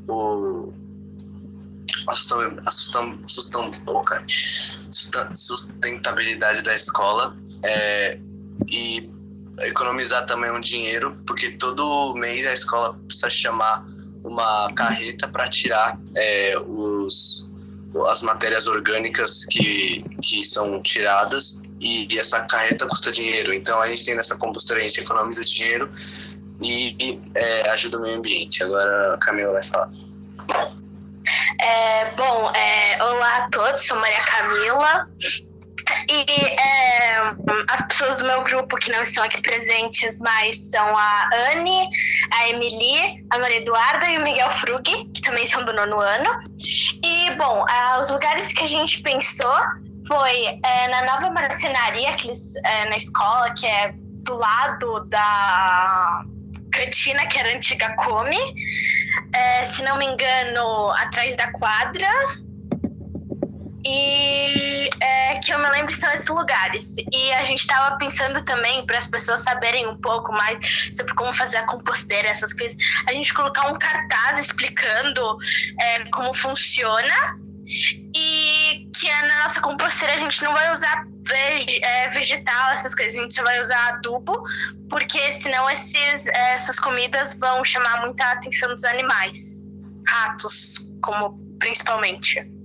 o 0.09 0.73
a 2.07 2.13
sustentabilidade 5.35 6.63
da 6.63 6.75
escola 6.75 7.37
é, 7.63 8.19
e 8.69 9.11
economizar 9.61 10.27
também 10.27 10.51
um 10.51 10.61
dinheiro, 10.61 11.17
porque 11.27 11.53
todo 11.53 12.15
mês 12.15 12.47
a 12.47 12.53
escola 12.53 12.95
precisa 13.07 13.31
chamar 13.31 13.87
uma 14.23 14.73
carreta 14.75 15.29
para 15.29 15.49
tirar 15.49 15.99
é, 16.15 16.59
os, 16.59 17.49
as 18.09 18.23
matérias 18.23 18.67
orgânicas 18.67 19.45
que, 19.47 20.05
que 20.21 20.45
são 20.45 20.83
tiradas 20.83 21.63
e, 21.81 22.13
e, 22.13 22.19
essa 22.19 22.41
carreta 22.43 22.87
custa 22.87 23.11
dinheiro. 23.11 23.55
Então 23.55 23.81
a 23.81 23.89
gente 23.89 24.05
tem 24.05 24.15
nessa 24.15 24.37
composteira, 24.37 24.83
a 24.83 24.87
gente 24.87 25.01
economiza 25.01 25.45
dinheiro 25.45 25.91
e, 26.61 26.97
e 27.01 27.21
é, 27.35 27.71
ajuda 27.71 27.99
o 27.99 28.03
meio 28.03 28.19
ambiente. 28.19 28.63
Agora 28.63 29.15
a 29.15 29.19
Camila 29.19 29.53
vai 29.53 29.63
falar. 29.63 29.91
É, 31.61 32.11
bom, 32.15 32.51
é, 32.53 33.03
olá 33.03 33.45
a 33.45 33.51
todos, 33.51 33.87
sou 33.87 33.97
Maria 33.99 34.25
Camila. 34.25 35.09
E 36.09 36.25
é, 36.31 37.17
as 37.71 37.87
pessoas 37.87 38.19
do 38.19 38.25
meu 38.25 38.43
grupo 38.45 38.77
que 38.77 38.91
não 38.91 39.03
estão 39.03 39.25
aqui 39.25 39.41
presentes 39.41 40.19
mais 40.19 40.71
são 40.71 40.97
a 40.97 41.31
Anne, 41.53 41.89
a 42.33 42.49
Emily, 42.49 43.25
a 43.31 43.39
Maria 43.39 43.59
Eduarda 43.59 44.11
e 44.11 44.19
o 44.19 44.23
Miguel 44.23 44.51
Frug, 44.53 44.83
que 44.83 45.23
também 45.23 45.47
são 45.47 45.65
do 45.65 45.73
nono 45.73 46.01
ano. 46.01 46.31
E, 47.05 47.31
bom, 47.37 47.65
os 48.01 48.11
lugares 48.11 48.53
que 48.53 48.65
a 48.65 48.69
gente 48.69 49.03
pensou 49.03 49.57
foi 50.07 50.59
é, 50.65 50.89
na 50.89 51.03
nova 51.03 51.31
marcenaria 51.31 52.15
que 52.17 52.29
eles, 52.29 52.55
é, 52.65 52.89
na 52.89 52.97
escola, 52.97 53.53
que 53.55 53.67
é 53.67 53.93
do 53.95 54.37
lado 54.37 55.05
da 55.09 56.25
cantina, 56.73 57.27
que 57.27 57.39
era 57.39 57.51
a 57.51 57.57
antiga 57.57 57.95
Come 57.97 58.37
é, 59.33 59.65
se 59.65 59.83
não 59.83 59.97
me 59.99 60.07
engano, 60.07 60.91
atrás 60.93 61.37
da 61.37 61.51
quadra. 61.53 62.09
E 63.85 64.89
é, 65.01 65.39
que 65.39 65.53
eu 65.53 65.59
me 65.59 65.69
lembro 65.71 65.95
são 65.95 66.11
esses 66.11 66.29
lugares. 66.29 66.97
E 67.13 67.33
a 67.35 67.45
gente 67.45 67.61
estava 67.61 67.97
pensando 67.99 68.43
também, 68.45 68.85
para 68.87 68.99
as 68.99 69.07
pessoas 69.07 69.43
saberem 69.43 69.87
um 69.87 69.97
pouco 69.97 70.33
mais 70.33 70.59
sobre 70.97 71.15
como 71.15 71.33
fazer 71.35 71.59
a 71.59 71.67
composteira, 71.67 72.29
essas 72.29 72.53
coisas, 72.53 72.77
a 73.09 73.13
gente 73.13 73.33
colocar 73.33 73.71
um 73.71 73.79
cartaz 73.79 74.39
explicando 74.39 75.39
é, 75.81 76.05
como 76.07 76.35
funciona. 76.35 77.39
E 78.15 78.89
que 78.95 79.11
na 79.23 79.43
nossa 79.43 79.61
composteira 79.61 80.15
a 80.15 80.19
gente 80.19 80.43
não 80.45 80.53
vai 80.53 80.73
usar 80.73 81.05
é, 81.33 82.09
vegetal, 82.11 82.71
essas 82.71 82.95
coisas. 82.95 83.15
A 83.17 83.23
gente 83.23 83.35
só 83.35 83.43
vai 83.43 83.61
usar 83.61 83.95
adubo, 83.95 84.43
porque 84.89 85.33
senão 85.33 85.69
esses, 85.69 86.27
essas 86.29 86.79
comidas 86.79 87.35
vão 87.35 87.65
chamar 87.65 88.03
muita 88.03 88.25
atenção 88.33 88.69
dos 88.73 88.85
animais. 88.85 89.63
Ratos, 90.07 90.89
como 91.03 91.37
principalmente. 91.59 92.56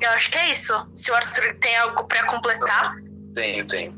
Eu 0.00 0.10
acho 0.10 0.30
que 0.30 0.38
é 0.38 0.52
isso. 0.52 0.72
Se 0.94 1.10
o 1.10 1.14
Arthur 1.14 1.56
tem 1.60 1.76
algo 1.78 2.04
para 2.04 2.24
completar. 2.26 2.96
Tenho, 3.34 3.66
tenho. 3.66 3.92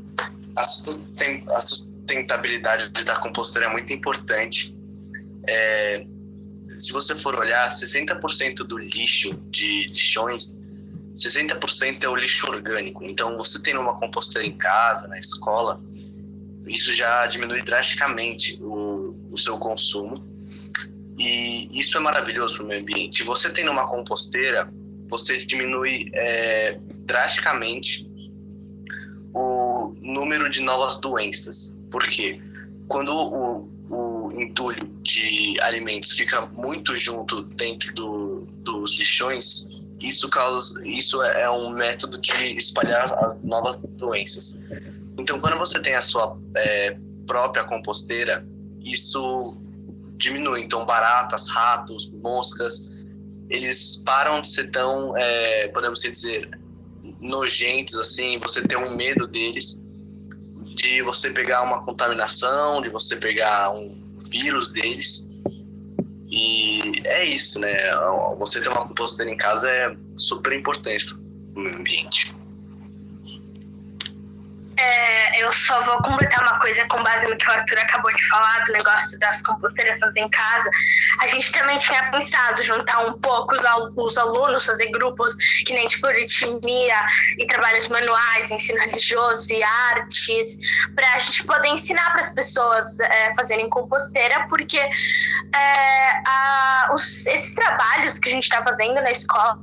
A 0.55 0.63
sustentabilidade 0.63 2.89
da 3.03 3.15
composteira 3.17 3.67
é 3.67 3.71
muito 3.71 3.93
importante. 3.93 4.75
É, 5.47 6.05
se 6.79 6.91
você 6.91 7.15
for 7.15 7.35
olhar, 7.35 7.69
60% 7.69 8.57
do 8.57 8.77
lixo 8.77 9.33
de 9.49 9.87
lixões 9.87 10.59
60% 11.15 12.03
é 12.03 12.09
o 12.09 12.15
lixo 12.15 12.47
orgânico. 12.47 13.03
Então, 13.03 13.37
você 13.37 13.61
tendo 13.61 13.81
uma 13.81 13.99
composteira 13.99 14.47
em 14.47 14.57
casa, 14.57 15.07
na 15.07 15.19
escola, 15.19 15.81
isso 16.67 16.93
já 16.93 17.25
diminui 17.27 17.61
drasticamente 17.61 18.57
o, 18.61 19.15
o 19.31 19.37
seu 19.37 19.57
consumo. 19.57 20.23
E 21.17 21.67
isso 21.77 21.97
é 21.97 21.99
maravilhoso 21.99 22.55
para 22.55 22.63
o 22.63 22.67
meio 22.67 22.81
ambiente. 22.81 23.23
Você 23.23 23.49
tendo 23.49 23.71
uma 23.71 23.87
composteira, 23.87 24.71
você 25.11 25.45
diminui 25.45 26.09
é, 26.13 26.79
drasticamente 27.03 28.09
o 29.33 29.93
número 30.01 30.49
de 30.49 30.61
novas 30.61 30.97
doenças. 30.99 31.75
Por 31.91 32.07
quê? 32.07 32.41
Quando 32.87 33.13
o, 33.13 33.69
o 33.89 34.31
entulho 34.41 34.87
de 35.03 35.59
alimentos 35.61 36.13
fica 36.13 36.41
muito 36.53 36.95
junto 36.95 37.43
dentro 37.43 37.93
do, 37.93 38.47
dos 38.63 38.97
lixões, 38.97 39.69
isso 40.01 40.29
causa, 40.29 40.81
isso 40.87 41.21
é, 41.21 41.41
é 41.43 41.49
um 41.51 41.69
método 41.69 42.19
de 42.19 42.55
espalhar 42.55 43.03
as 43.03 43.43
novas 43.43 43.77
doenças. 43.77 44.59
Então, 45.17 45.39
quando 45.39 45.57
você 45.57 45.79
tem 45.79 45.93
a 45.93 46.01
sua 46.01 46.37
é, 46.55 46.97
própria 47.27 47.65
composteira, 47.65 48.45
isso 48.81 49.55
diminui. 50.15 50.61
Então, 50.61 50.85
baratas, 50.85 51.49
ratos, 51.49 52.09
moscas, 52.21 52.87
eles 53.51 53.97
param 54.05 54.41
de 54.41 54.47
ser 54.47 54.71
tão, 54.71 55.15
é, 55.17 55.67
podemos 55.67 55.99
dizer, 55.99 56.49
nojentos 57.19 57.99
assim. 57.99 58.39
Você 58.39 58.61
tem 58.61 58.77
um 58.77 58.95
medo 58.95 59.27
deles, 59.27 59.83
de 60.75 61.01
você 61.01 61.29
pegar 61.29 61.61
uma 61.63 61.83
contaminação, 61.83 62.81
de 62.81 62.89
você 62.89 63.17
pegar 63.17 63.71
um 63.71 63.93
vírus 64.31 64.71
deles. 64.71 65.29
E 66.29 67.01
é 67.03 67.25
isso, 67.25 67.59
né? 67.59 67.75
Você 68.39 68.61
ter 68.61 68.69
uma 68.69 68.87
composteira 68.87 69.29
em 69.29 69.35
casa 69.35 69.69
é 69.69 69.95
super 70.15 70.53
importante 70.53 71.05
para 71.05 71.17
o 71.17 71.59
meio 71.59 71.75
ambiente. 71.77 72.33
É, 74.81 75.43
eu 75.43 75.53
só 75.53 75.79
vou 75.83 75.97
completar 76.01 76.41
uma 76.41 76.59
coisa 76.59 76.83
com 76.87 77.03
base 77.03 77.27
no 77.27 77.37
que 77.37 77.47
o 77.47 77.51
Arthur 77.51 77.77
acabou 77.79 78.11
de 78.13 78.27
falar, 78.29 78.65
do 78.65 78.73
negócio 78.73 79.19
das 79.19 79.41
composteiras 79.43 79.99
fazer 79.99 80.21
em 80.21 80.29
casa. 80.29 80.69
A 81.21 81.27
gente 81.27 81.51
também 81.51 81.77
tinha 81.77 82.09
pensado 82.09 82.63
juntar 82.63 82.99
um 83.05 83.13
pouco 83.19 83.55
os 83.95 84.17
alunos, 84.17 84.65
fazer 84.65 84.87
grupos 84.87 85.35
que 85.65 85.73
nem 85.73 85.87
tipo 85.87 86.07
ritmia 86.07 86.95
e 87.37 87.45
trabalhos 87.45 87.87
manuais, 87.89 88.49
ensino 88.49 88.79
religioso 88.79 89.53
e 89.53 89.63
artes, 89.63 90.57
para 90.95 91.13
a 91.13 91.19
gente 91.19 91.43
poder 91.43 91.67
ensinar 91.67 92.11
para 92.11 92.21
as 92.21 92.31
pessoas 92.31 92.99
é, 93.01 93.35
fazerem 93.35 93.69
composteira, 93.69 94.47
porque 94.49 94.79
é, 94.79 96.11
a, 96.27 96.89
os, 96.93 97.27
esses 97.27 97.53
trabalhos 97.53 98.17
que 98.17 98.29
a 98.29 98.31
gente 98.31 98.43
está 98.43 98.63
fazendo 98.63 98.95
na 98.95 99.11
escola 99.11 99.59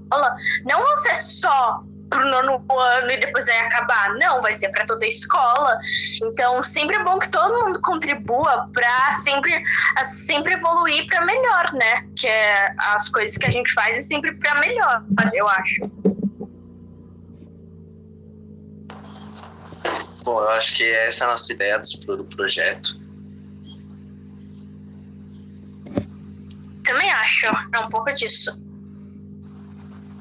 não 0.64 0.80
vão 0.80 0.96
ser 0.96 1.16
só 1.16 1.82
pro 2.08 2.24
nono 2.24 2.64
ano 2.70 3.10
e 3.10 3.18
depois 3.18 3.46
vai 3.46 3.58
acabar. 3.60 4.14
Não, 4.14 4.40
vai 4.40 4.54
ser 4.54 4.68
para 4.70 4.86
toda 4.86 5.04
a 5.04 5.08
escola. 5.08 5.78
Então, 6.22 6.62
sempre 6.62 6.96
é 6.96 7.04
bom 7.04 7.18
que 7.18 7.28
todo 7.28 7.64
mundo 7.64 7.80
contribua 7.80 8.68
para 8.72 9.12
sempre, 9.22 9.62
sempre 10.04 10.54
evoluir 10.54 11.06
para 11.06 11.24
melhor, 11.24 11.72
né? 11.72 12.06
Que 12.16 12.26
é, 12.26 12.74
as 12.78 13.08
coisas 13.08 13.36
que 13.36 13.46
a 13.46 13.50
gente 13.50 13.72
faz 13.72 13.98
é 13.98 14.02
sempre 14.02 14.32
para 14.34 14.60
melhor, 14.60 15.04
eu 15.32 15.48
acho. 15.48 15.80
Bom, 20.24 20.42
eu 20.42 20.48
acho 20.50 20.74
que 20.76 20.84
essa 20.84 21.24
é 21.24 21.26
a 21.26 21.30
nossa 21.30 21.52
ideia 21.52 21.80
do 22.06 22.24
projeto. 22.24 23.00
Também 26.84 27.10
acho, 27.10 27.46
é 27.46 27.78
um 27.78 27.88
pouco 27.88 28.12
disso. 28.14 28.58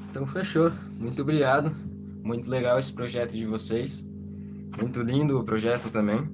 Então 0.09 0.25
fechou. 0.27 0.71
Muito 0.97 1.21
obrigado. 1.21 1.75
Muito 2.23 2.49
legal 2.49 2.77
esse 2.79 2.91
projeto 2.91 3.31
de 3.31 3.45
vocês. 3.45 4.07
Muito 4.79 5.01
lindo 5.01 5.39
o 5.39 5.43
projeto 5.43 5.89
também 5.89 6.27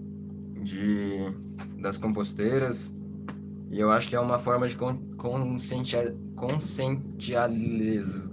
de 0.64 1.32
das 1.80 1.98
composteiras. 1.98 2.94
E 3.70 3.80
eu 3.80 3.92
acho 3.92 4.08
que 4.08 4.16
é 4.16 4.20
uma 4.20 4.40
forma 4.40 4.68
de 4.68 4.76
con, 4.76 4.98
conscientizar, 5.18 6.14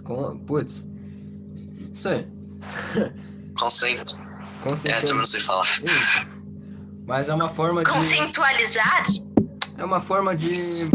com, 0.04 0.38
putz. 0.38 0.88
Isso 1.92 2.08
aí. 2.08 2.26
Consciente. 3.58 4.16
É, 4.86 5.00
também 5.00 5.16
não 5.16 5.26
sei 5.26 5.40
falar. 5.40 5.64
Isso. 5.64 6.26
Mas 7.06 7.28
é 7.28 7.34
uma 7.34 7.48
forma 7.48 7.82
de 7.82 7.90
conceitualizar. 7.90 9.06
É 9.76 9.84
uma 9.84 10.00
forma 10.00 10.36
de 10.36 10.88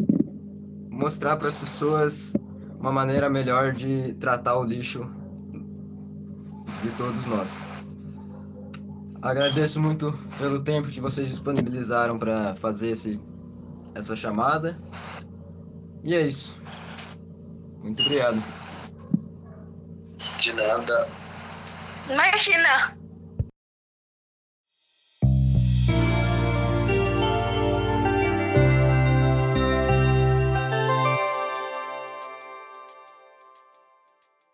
mostrar 0.89 1.35
para 1.35 1.49
as 1.49 1.57
pessoas 1.57 2.33
uma 2.79 2.91
maneira 2.91 3.29
melhor 3.29 3.73
de 3.73 4.13
tratar 4.13 4.57
o 4.57 4.63
lixo 4.63 5.09
de 6.85 6.91
todos 6.91 7.25
nós. 7.25 7.63
Agradeço 9.21 9.79
muito 9.79 10.11
pelo 10.37 10.63
tempo 10.63 10.87
que 10.87 11.01
vocês 11.01 11.27
disponibilizaram 11.27 12.19
para 12.19 12.55
fazer 12.57 12.91
esse, 12.91 13.19
essa 13.95 14.15
chamada. 14.15 14.77
E 16.03 16.13
é 16.13 16.21
isso. 16.21 16.59
Muito 17.81 18.03
obrigado. 18.03 18.43
De 20.39 20.53
nada. 20.53 21.09
Imagina! 22.07 22.94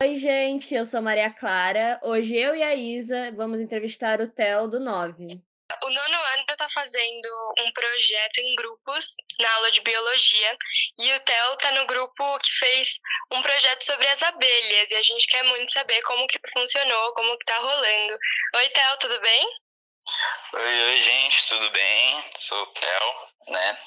Oi, 0.01 0.15
gente, 0.15 0.73
eu 0.73 0.83
sou 0.83 0.99
Maria 0.99 1.29
Clara. 1.29 1.99
Hoje 2.01 2.35
eu 2.35 2.55
e 2.55 2.63
a 2.63 2.73
Isa 2.73 3.31
vamos 3.33 3.61
entrevistar 3.61 4.19
o 4.19 4.27
Theo 4.27 4.67
do 4.67 4.79
9. 4.79 5.25
O 5.83 5.89
nono 5.91 6.17
ano 6.33 6.45
está 6.49 6.67
fazendo 6.69 7.53
um 7.59 7.71
projeto 7.71 8.39
em 8.39 8.55
grupos 8.55 9.13
na 9.39 9.53
aula 9.57 9.69
de 9.69 9.79
biologia 9.81 10.57
e 10.97 11.13
o 11.13 11.19
Theo 11.19 11.53
está 11.53 11.71
no 11.73 11.85
grupo 11.85 12.39
que 12.39 12.51
fez 12.51 12.99
um 13.31 13.43
projeto 13.43 13.83
sobre 13.83 14.07
as 14.07 14.23
abelhas 14.23 14.89
e 14.89 14.95
a 14.95 15.03
gente 15.03 15.27
quer 15.27 15.43
muito 15.43 15.71
saber 15.71 16.01
como 16.01 16.25
que 16.25 16.39
funcionou, 16.51 17.13
como 17.13 17.37
que 17.37 17.45
tá 17.45 17.57
rolando. 17.57 18.17
Oi, 18.55 18.69
Theo, 18.69 18.97
tudo 19.01 19.21
bem? 19.21 19.47
Oi, 20.55 20.83
oi, 20.89 20.97
gente, 20.97 21.47
tudo 21.47 21.69
bem? 21.69 22.23
Sou 22.35 22.59
o 22.59 22.73
Theo, 22.73 23.53
né? 23.53 23.77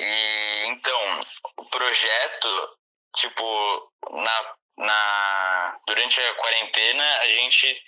E 0.00 0.64
então, 0.66 1.20
o 1.58 1.64
projeto, 1.66 2.76
tipo, 3.14 3.92
na 4.10 4.61
na 4.76 5.78
durante 5.86 6.20
a 6.20 6.34
quarentena 6.34 7.18
a 7.18 7.28
gente 7.28 7.82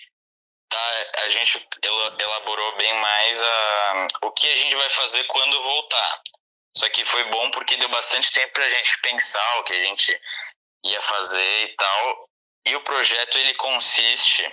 tá, 0.69 1.05
a 1.23 1.29
gente 1.29 1.67
elaborou 2.19 2.77
bem 2.77 2.93
mais 2.95 3.41
a, 3.41 4.07
o 4.23 4.31
que 4.31 4.47
a 4.47 4.57
gente 4.57 4.75
vai 4.75 4.89
fazer 4.89 5.23
quando 5.25 5.63
voltar. 5.63 6.21
Só 6.77 6.89
que 6.89 7.05
foi 7.05 7.23
bom 7.25 7.51
porque 7.51 7.77
deu 7.77 7.89
bastante 7.89 8.31
tempo 8.31 8.53
para 8.53 8.65
a 8.65 8.69
gente 8.69 9.01
pensar 9.01 9.59
o 9.59 9.63
que 9.63 9.73
a 9.73 9.83
gente 9.85 10.21
ia 10.83 11.01
fazer 11.01 11.63
e 11.63 11.75
tal. 11.75 12.29
E 12.65 12.75
o 12.75 12.81
projeto 12.81 13.37
ele 13.37 13.53
consiste 13.55 14.43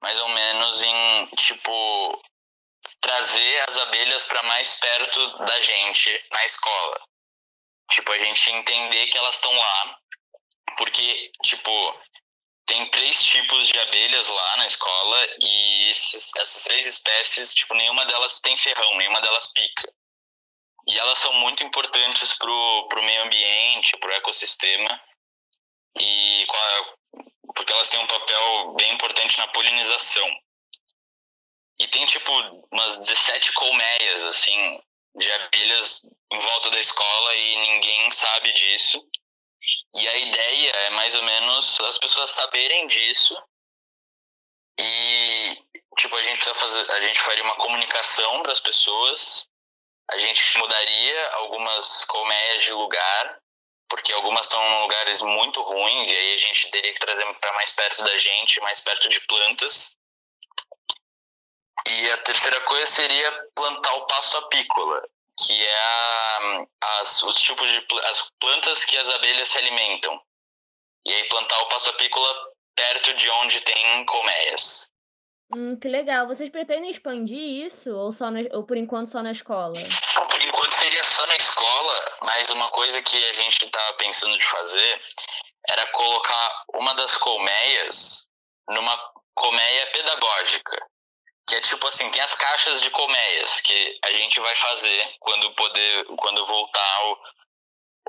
mais 0.00 0.18
ou 0.20 0.28
menos 0.28 0.82
em 0.82 1.26
tipo 1.36 2.22
trazer 3.00 3.68
as 3.68 3.78
abelhas 3.78 4.24
para 4.24 4.42
mais 4.44 4.74
perto 4.74 5.38
da 5.44 5.60
gente 5.60 6.24
na 6.30 6.44
escola. 6.44 7.00
Tipo 7.90 8.12
a 8.12 8.18
gente 8.18 8.52
entender 8.52 9.06
que 9.08 9.18
elas 9.18 9.36
estão 9.36 9.52
lá 9.52 9.98
porque, 10.78 11.32
tipo, 11.42 12.00
tem 12.64 12.88
três 12.90 13.22
tipos 13.22 13.68
de 13.68 13.78
abelhas 13.80 14.28
lá 14.28 14.56
na 14.58 14.66
escola 14.66 15.28
e 15.40 15.90
esses, 15.90 16.34
essas 16.36 16.62
três 16.62 16.86
espécies, 16.86 17.52
tipo, 17.52 17.74
nenhuma 17.74 18.06
delas 18.06 18.40
tem 18.40 18.56
ferrão, 18.56 18.96
nenhuma 18.96 19.20
delas 19.20 19.52
pica. 19.52 19.92
E 20.86 20.98
elas 20.98 21.18
são 21.18 21.32
muito 21.34 21.62
importantes 21.64 22.32
pro, 22.38 22.88
pro 22.88 23.02
meio 23.02 23.24
ambiente, 23.24 23.96
pro 23.98 24.12
ecossistema. 24.12 24.88
E 26.00 26.46
porque 27.54 27.72
elas 27.72 27.88
têm 27.88 28.00
um 28.00 28.06
papel 28.06 28.74
bem 28.74 28.94
importante 28.94 29.36
na 29.36 29.48
polinização. 29.48 30.28
E 31.80 31.88
tem, 31.88 32.06
tipo, 32.06 32.32
umas 32.72 32.98
17 32.98 33.52
colmeias, 33.52 34.24
assim, 34.24 34.80
de 35.16 35.30
abelhas 35.32 36.08
em 36.32 36.38
volta 36.38 36.70
da 36.70 36.80
escola 36.80 37.34
e 37.34 37.56
ninguém 37.56 38.10
sabe 38.10 38.52
disso. 38.52 39.04
E 39.94 40.08
a 40.08 40.16
ideia 40.18 40.70
é 40.70 40.90
mais 40.90 41.14
ou 41.14 41.22
menos 41.22 41.80
as 41.80 41.98
pessoas 41.98 42.30
saberem 42.30 42.86
disso 42.86 43.36
e 44.78 45.56
tipo 45.96 46.14
a 46.14 46.22
gente 46.22 46.44
fazer, 46.54 46.90
a 46.92 47.00
gente 47.00 47.20
faria 47.20 47.42
uma 47.42 47.56
comunicação 47.56 48.42
para 48.42 48.52
as 48.52 48.60
pessoas, 48.60 49.48
a 50.10 50.18
gente 50.18 50.58
mudaria 50.58 51.28
algumas 51.34 52.04
colmeias 52.04 52.64
de 52.64 52.72
lugar 52.72 53.40
porque 53.88 54.12
algumas 54.12 54.46
estão 54.46 54.62
em 54.62 54.82
lugares 54.82 55.22
muito 55.22 55.62
ruins 55.62 56.10
e 56.10 56.14
aí 56.14 56.34
a 56.34 56.38
gente 56.38 56.70
teria 56.70 56.92
que 56.92 57.00
trazer 57.00 57.24
para 57.40 57.52
mais 57.54 57.72
perto 57.72 58.04
da 58.04 58.18
gente, 58.18 58.60
mais 58.60 58.80
perto 58.80 59.08
de 59.08 59.20
plantas. 59.22 59.96
E 61.86 62.10
a 62.10 62.18
terceira 62.18 62.60
coisa 62.62 62.86
seria 62.86 63.48
plantar 63.54 63.94
o 63.94 64.06
pasto 64.06 64.36
apícola, 64.36 65.02
que 65.46 65.64
é 65.64 65.78
a, 65.78 66.66
as, 67.00 67.22
os 67.22 67.36
tipos 67.36 67.70
de 67.70 67.86
as 68.10 68.28
plantas 68.40 68.84
que 68.84 68.96
as 68.96 69.08
abelhas 69.10 69.48
se 69.48 69.58
alimentam. 69.58 70.20
E 71.06 71.12
aí 71.12 71.28
plantar 71.28 71.60
o 71.62 71.68
passo 71.68 71.90
apícola 71.90 72.52
perto 72.74 73.14
de 73.14 73.30
onde 73.30 73.60
tem 73.60 74.04
colmeias. 74.06 74.90
Hum, 75.54 75.78
que 75.78 75.88
legal. 75.88 76.26
Vocês 76.26 76.50
pretendem 76.50 76.90
expandir 76.90 77.64
isso 77.64 77.94
ou, 77.94 78.12
só 78.12 78.30
na, 78.30 78.40
ou 78.52 78.64
por 78.64 78.76
enquanto 78.76 79.10
só 79.10 79.22
na 79.22 79.30
escola? 79.30 79.74
Por 80.30 80.42
enquanto 80.42 80.72
seria 80.74 81.02
só 81.04 81.26
na 81.26 81.36
escola, 81.36 82.18
mas 82.22 82.50
uma 82.50 82.70
coisa 82.70 83.00
que 83.02 83.16
a 83.16 83.32
gente 83.34 83.64
estava 83.64 83.96
pensando 83.96 84.36
de 84.36 84.44
fazer 84.44 85.02
era 85.68 85.86
colocar 85.92 86.64
uma 86.74 86.94
das 86.94 87.16
colmeias 87.16 88.28
numa 88.68 88.96
colmeia 89.34 89.86
pedagógica 89.92 90.86
que 91.48 91.54
é 91.54 91.60
tipo 91.62 91.86
assim, 91.88 92.10
tem 92.10 92.20
as 92.20 92.34
caixas 92.34 92.82
de 92.82 92.90
colmeias 92.90 93.60
que 93.62 93.98
a 94.04 94.12
gente 94.12 94.38
vai 94.38 94.54
fazer 94.54 95.16
quando 95.18 95.54
poder, 95.54 96.04
quando 96.18 96.44
voltar 96.44 97.04
o, 97.06 97.18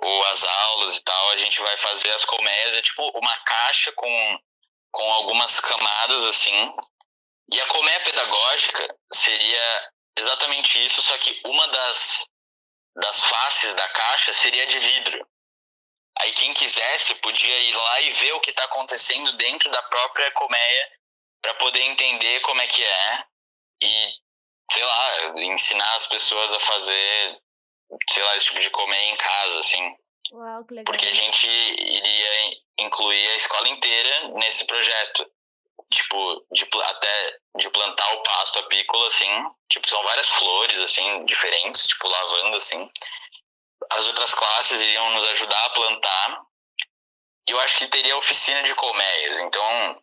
o, 0.03 0.23
as 0.25 0.43
aulas 0.43 0.97
e 0.97 1.03
tal, 1.03 1.29
a 1.29 1.37
gente 1.37 1.59
vai 1.61 1.77
fazer 1.77 2.11
as 2.11 2.25
colmeias, 2.25 2.75
é 2.75 2.81
tipo 2.81 3.01
uma 3.17 3.35
caixa 3.45 3.93
com, 3.93 4.39
com 4.91 5.13
algumas 5.13 5.57
camadas 5.61 6.23
assim. 6.23 6.73
E 7.51 7.61
a 7.61 7.65
colmeia 7.67 8.01
pedagógica 8.01 8.95
seria 9.13 9.91
exatamente 10.17 10.85
isso, 10.85 11.01
só 11.01 11.17
que 11.17 11.41
uma 11.45 11.65
das, 11.69 12.25
das 12.97 13.21
faces 13.21 13.73
da 13.73 13.87
caixa 13.87 14.33
seria 14.33 14.67
de 14.67 14.79
vidro. 14.79 15.25
Aí 16.19 16.33
quem 16.33 16.53
quisesse 16.53 17.15
podia 17.15 17.59
ir 17.59 17.73
lá 17.73 18.01
e 18.01 18.11
ver 18.11 18.33
o 18.33 18.41
que 18.41 18.49
está 18.49 18.65
acontecendo 18.65 19.31
dentro 19.37 19.71
da 19.71 19.81
própria 19.83 20.29
colmeia 20.31 20.91
para 21.41 21.53
poder 21.53 21.81
entender 21.83 22.41
como 22.41 22.61
é 22.61 22.67
que 22.67 22.83
é 22.83 23.28
e, 23.81 24.13
sei 24.71 24.83
lá, 24.83 25.33
ensinar 25.37 25.95
as 25.95 26.07
pessoas 26.07 26.53
a 26.53 26.59
fazer, 26.59 27.41
sei 28.09 28.23
lá, 28.23 28.37
esse 28.37 28.47
tipo 28.47 28.59
de 28.59 28.69
comer 28.69 29.03
em 29.05 29.17
casa, 29.17 29.59
assim. 29.59 29.95
Uau, 30.31 30.63
que 30.65 30.73
legal. 30.73 30.85
Porque 30.85 31.05
a 31.05 31.13
gente 31.13 31.47
iria 31.47 32.57
incluir 32.79 33.29
a 33.29 33.35
escola 33.35 33.67
inteira 33.69 34.29
nesse 34.29 34.65
projeto. 34.65 35.29
Tipo, 35.91 36.45
de, 36.51 36.69
até 36.83 37.39
de 37.57 37.69
plantar 37.71 38.13
o 38.13 38.21
pasto 38.21 38.59
apícola, 38.59 39.07
assim. 39.07 39.29
Tipo, 39.69 39.89
são 39.89 40.03
várias 40.03 40.29
flores, 40.29 40.79
assim, 40.81 41.25
diferentes, 41.25 41.87
tipo 41.87 42.07
lavanda, 42.07 42.57
assim. 42.57 42.89
As 43.89 44.05
outras 44.05 44.33
classes 44.33 44.79
iriam 44.79 45.09
nos 45.11 45.25
ajudar 45.25 45.65
a 45.65 45.69
plantar. 45.71 46.41
E 47.47 47.51
eu 47.51 47.59
acho 47.61 47.77
que 47.79 47.87
teria 47.87 48.15
oficina 48.17 48.61
de 48.61 48.75
colmeias. 48.75 49.39
Então, 49.39 49.99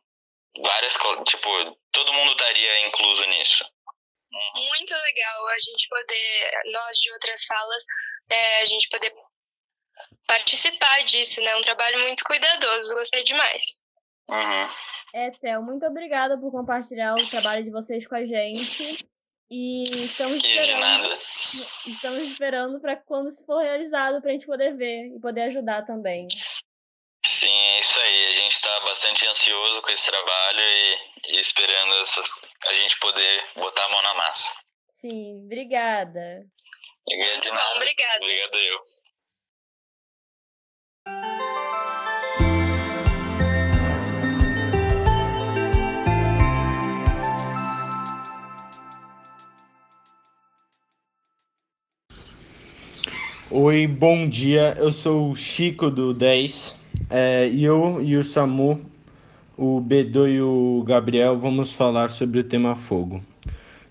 várias, 0.65 0.95
tipo, 1.27 1.79
todo 1.93 2.13
mundo 2.13 2.33
estaria 2.33 2.87
incluso 2.87 3.25
nisso. 3.27 3.65
Muito 4.55 4.95
legal 4.95 5.49
a 5.49 5.59
gente 5.59 5.89
poder, 5.89 6.51
nós 6.73 6.99
de 6.99 7.13
outras 7.13 7.45
salas, 7.47 7.85
é, 8.31 8.63
a 8.63 8.67
gente 8.67 8.89
poder 8.89 9.13
participar 10.27 11.05
disso, 11.05 11.41
né? 11.43 11.57
Um 11.57 11.61
trabalho 11.63 12.01
muito 12.01 12.25
cuidadoso, 12.25 12.95
gostei 12.95 13.23
demais. 13.25 13.81
Uhum. 14.29 14.69
É, 15.15 15.31
Theo, 15.31 15.63
muito 15.63 15.87
obrigada 15.87 16.39
por 16.39 16.51
compartilhar 16.51 17.15
o 17.15 17.31
trabalho 17.31 17.65
de 17.65 17.71
vocês 17.71 18.07
com 18.07 18.17
a 18.17 18.25
gente. 18.25 19.07
E 19.49 19.85
estamos 20.05 20.39
E 20.39 20.41
de 20.41 20.59
esperando. 20.59 20.81
nada. 20.81 21.19
Estamos 21.87 22.19
esperando 22.23 22.81
para 22.81 22.97
quando 22.97 23.29
isso 23.29 23.47
for 23.47 23.63
realizado, 23.63 24.21
para 24.21 24.31
a 24.31 24.33
gente 24.33 24.45
poder 24.45 24.77
ver 24.77 25.15
e 25.15 25.21
poder 25.21 25.43
ajudar 25.43 25.85
também. 25.85 26.27
Sim, 27.47 27.53
é 27.53 27.79
isso 27.79 28.01
aí. 28.01 28.27
A 28.27 28.35
gente 28.35 28.53
está 28.55 28.81
bastante 28.81 29.25
ansioso 29.25 29.81
com 29.81 29.91
esse 29.93 30.05
trabalho 30.11 30.59
e, 30.59 31.37
e 31.37 31.39
esperando 31.39 31.95
essas, 32.01 32.29
a 32.65 32.73
gente 32.73 32.99
poder 32.99 33.45
botar 33.55 33.85
a 33.85 33.89
mão 33.89 34.03
na 34.03 34.15
massa. 34.15 34.53
Sim, 34.91 35.45
obrigada. 35.45 36.45
Obrigado 37.07 37.41
de 37.43 37.51
nada. 37.53 37.77
Obrigada. 37.77 38.17
Obrigado 38.17 38.59
eu. 38.59 38.81
Oi, 53.53 53.87
bom 53.87 54.29
dia. 54.29 54.75
Eu 54.77 54.91
sou 54.91 55.31
o 55.31 55.37
Chico 55.37 55.89
do 55.89 56.13
10 56.13 56.86
é, 57.11 57.49
eu 57.49 58.01
e 58.03 58.17
o 58.17 58.25
Samu, 58.25 58.91
o 59.57 59.81
Bedô 59.81 60.27
e 60.27 60.41
o 60.41 60.85
Gabriel 60.87 61.39
vamos 61.39 61.73
falar 61.73 62.11
sobre 62.11 62.41
o 62.41 62.45
tema 62.45 62.77
fogo. 62.77 63.25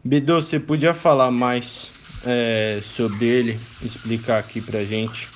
Bedô, 0.04 0.41
você 0.41 0.60
podia 0.60 0.93
falar 0.93 1.32
mais 1.32 1.91
é, 2.25 2.82
sobre 2.84 3.25
ele, 3.25 3.60
explicar 3.82 4.39
aqui 4.39 4.62
pra 4.62 4.84
gente? 4.84 5.30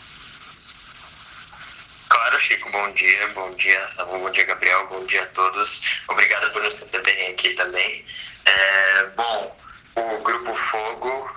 Claro, 2.10 2.40
Chico, 2.40 2.72
bom 2.72 2.92
dia, 2.92 3.28
bom 3.30 3.52
dia, 3.56 3.86
Samu, 3.88 4.20
bom 4.20 4.30
dia, 4.32 4.46
Gabriel, 4.46 4.88
bom 4.90 5.06
dia 5.06 5.24
a 5.24 5.28
todos. 5.28 6.04
Obrigado 6.08 6.52
por 6.52 6.62
nos 6.62 6.78
receberem 6.78 7.32
aqui 7.32 7.54
também. 7.54 8.04
É, 8.46 9.06
bom, 9.16 9.56
o 9.96 10.24
Grupo 10.24 10.54
Fogo, 10.56 11.30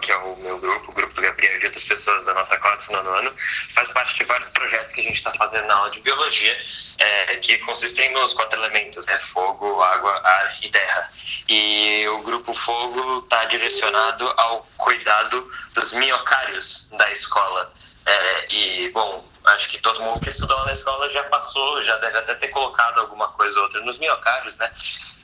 que 0.00 0.12
é 0.12 0.16
o 0.16 0.36
meu 0.36 0.58
grupo, 0.58 0.90
o 0.90 0.94
grupo 0.94 1.14
do 1.14 1.22
Gabriel 1.22 1.56
e 1.56 1.58
de 1.58 1.66
outras 1.66 1.84
pessoas 1.84 2.24
da 2.24 2.34
nossa 2.34 2.56
classe 2.58 2.90
no 2.92 2.98
ano, 2.98 3.32
faz 3.74 3.88
parte 3.88 4.14
de 4.16 4.24
vários 4.24 4.48
projetos 4.50 4.92
que 4.92 5.00
a 5.00 5.04
gente 5.04 5.16
está 5.16 5.32
fazendo 5.32 5.66
na 5.66 5.74
aula 5.74 5.90
de 5.90 6.00
biologia, 6.00 6.56
é, 6.98 7.36
que 7.36 7.58
consistem 7.58 8.12
nos 8.12 8.32
quatro 8.34 8.58
elementos, 8.58 9.04
né? 9.06 9.18
Fogo, 9.18 9.82
água, 9.82 10.20
ar 10.24 10.58
e 10.62 10.68
terra. 10.68 11.10
E 11.48 12.06
o 12.08 12.22
grupo 12.22 12.54
Fogo 12.54 13.20
está 13.20 13.44
direcionado 13.46 14.26
ao 14.36 14.66
cuidado 14.76 15.48
dos 15.74 15.92
miocários 15.92 16.88
da 16.92 17.10
escola. 17.10 17.72
É, 18.04 18.54
e, 18.54 18.90
bom, 18.90 19.31
acho 19.44 19.68
que 19.68 19.78
todo 19.78 20.00
mundo 20.00 20.20
que 20.20 20.28
estudou 20.28 20.64
na 20.64 20.72
escola 20.72 21.08
já 21.10 21.24
passou, 21.24 21.82
já 21.82 21.96
deve 21.96 22.18
até 22.18 22.34
ter 22.34 22.48
colocado 22.48 23.00
alguma 23.00 23.28
coisa 23.28 23.58
ou 23.58 23.64
outra 23.64 23.80
nos 23.80 23.98
miocários, 23.98 24.56
né? 24.58 24.70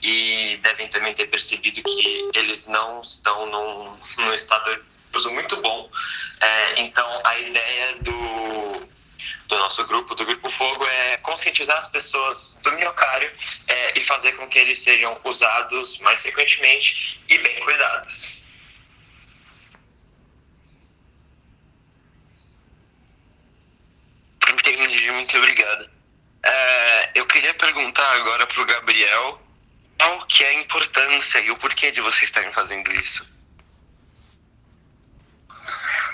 E 0.03 0.59
devem 0.63 0.89
também 0.89 1.15
ter 1.15 1.27
percebido 1.27 1.83
que 1.83 2.31
eles 2.35 2.67
não 2.67 3.01
estão 3.01 3.47
num, 3.47 3.99
num 4.19 4.35
estado 4.35 4.85
uso 5.15 5.31
muito 5.31 5.57
bom. 5.59 5.91
É, 6.41 6.81
então, 6.81 7.21
a 7.25 7.39
ideia 7.39 7.95
do, 8.01 8.89
do 9.49 9.59
nosso 9.59 9.85
grupo, 9.87 10.15
do 10.15 10.25
Grupo 10.25 10.49
Fogo, 10.51 10.87
é 10.87 11.17
conscientizar 11.19 11.79
as 11.79 11.89
pessoas 11.89 12.59
do 12.63 12.73
miocário 12.73 13.31
é, 13.67 13.99
e 13.99 14.05
fazer 14.05 14.33
com 14.33 14.49
que 14.49 14.59
eles 14.59 14.83
sejam 14.83 15.19
usados 15.25 15.99
mais 16.01 16.21
frequentemente 16.21 17.21
e 17.29 17.39
bem 17.39 17.61
cuidados. 17.61 18.38
Entendi, 24.79 25.11
muito 25.11 25.37
obrigado. 25.37 25.91
É, 26.41 27.11
eu 27.17 27.27
queria 27.27 27.53
perguntar 27.55 28.13
agora 28.13 28.47
para 28.47 28.63
o 28.63 28.65
Gabriel 28.65 29.43
qual 29.99 30.25
que 30.27 30.45
é 30.45 30.51
a 30.51 30.55
importância 30.55 31.41
e 31.41 31.51
o 31.51 31.57
porquê 31.57 31.91
de 31.91 32.01
vocês 32.01 32.23
estarem 32.23 32.53
fazendo 32.53 32.89
isso. 32.93 33.29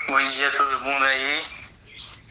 Bom 0.07 0.23
dia 0.25 0.47
a 0.47 0.51
todo 0.51 0.79
mundo 0.79 1.05
aí. 1.05 1.43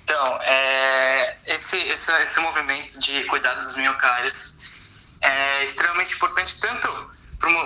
Então, 0.02 0.42
é, 0.42 1.36
esse, 1.46 1.76
esse, 1.76 2.10
esse 2.10 2.40
movimento 2.40 2.98
de 2.98 3.22
cuidar 3.26 3.54
dos 3.54 3.76
miocários 3.76 4.58
é 5.20 5.62
extremamente 5.62 6.14
importante 6.14 6.58
tanto 6.60 7.12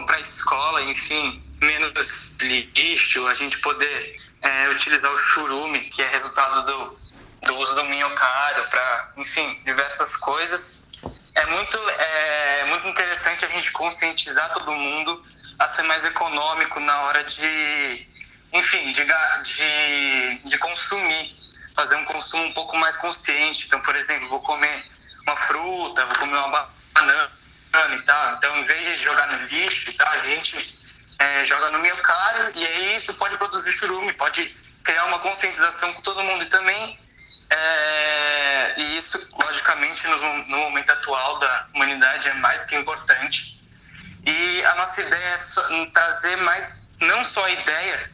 para 0.04 0.16
a 0.16 0.20
escola, 0.20 0.82
enfim, 0.82 1.42
menos 1.62 2.36
lixo, 2.42 3.26
a 3.28 3.34
gente 3.34 3.58
poder 3.60 4.20
é, 4.42 4.68
utilizar 4.68 5.10
o 5.10 5.16
churume, 5.16 5.80
que 5.88 6.02
é 6.02 6.08
resultado 6.10 6.66
do, 6.66 7.07
do 7.42 7.56
uso 7.56 7.74
do 7.74 7.84
minhocário 7.84 8.68
para, 8.68 9.08
enfim, 9.16 9.60
diversas 9.64 10.14
coisas. 10.16 10.88
É 11.34 11.46
muito, 11.46 11.78
é 11.90 12.64
muito 12.66 12.88
interessante 12.88 13.44
a 13.44 13.48
gente 13.48 13.70
conscientizar 13.72 14.52
todo 14.52 14.72
mundo 14.72 15.22
a 15.58 15.68
ser 15.68 15.82
mais 15.82 16.04
econômico 16.04 16.80
na 16.80 17.00
hora 17.02 17.24
de, 17.24 18.06
enfim, 18.52 18.92
de, 18.92 19.04
de, 19.04 20.48
de 20.48 20.58
consumir, 20.58 21.30
fazer 21.74 21.96
um 21.96 22.04
consumo 22.04 22.44
um 22.44 22.52
pouco 22.52 22.76
mais 22.76 22.96
consciente. 22.96 23.66
Então, 23.66 23.80
por 23.80 23.94
exemplo, 23.96 24.28
vou 24.28 24.40
comer 24.40 24.84
uma 25.26 25.36
fruta, 25.36 26.06
vou 26.06 26.16
comer 26.16 26.38
uma 26.38 26.48
ba- 26.48 26.68
banana 26.94 27.30
e 27.94 28.02
tal. 28.02 28.34
Então, 28.34 28.58
em 28.58 28.64
vez 28.64 28.98
de 28.98 29.04
jogar 29.04 29.26
no 29.28 29.44
lixo 29.46 29.96
tal, 29.96 30.08
a 30.12 30.18
gente 30.24 30.74
é, 31.18 31.44
joga 31.44 31.70
no 31.70 31.78
minhocário 31.80 32.52
e 32.54 32.66
aí 32.66 32.96
isso 32.96 33.12
pode 33.14 33.36
produzir 33.36 33.72
churume, 33.72 34.12
pode 34.14 34.56
criar 34.84 35.04
uma 35.04 35.18
conscientização 35.18 35.92
com 35.92 36.02
todo 36.02 36.24
mundo 36.24 36.42
e 36.42 36.46
também 36.46 36.98
é, 37.50 38.74
e 38.80 38.96
isso, 38.98 39.18
logicamente, 39.38 40.06
no, 40.06 40.16
no 40.48 40.58
momento 40.58 40.90
atual 40.90 41.38
da 41.38 41.66
humanidade 41.74 42.28
é 42.28 42.34
mais 42.34 42.60
que 42.66 42.76
importante. 42.76 43.58
E 44.24 44.64
a 44.64 44.74
nossa 44.74 45.00
ideia 45.00 45.24
é 45.24 45.38
só- 45.38 45.86
trazer 45.86 46.36
mais, 46.38 46.90
não 47.00 47.24
só 47.24 47.44
a 47.44 47.50
ideia 47.50 48.10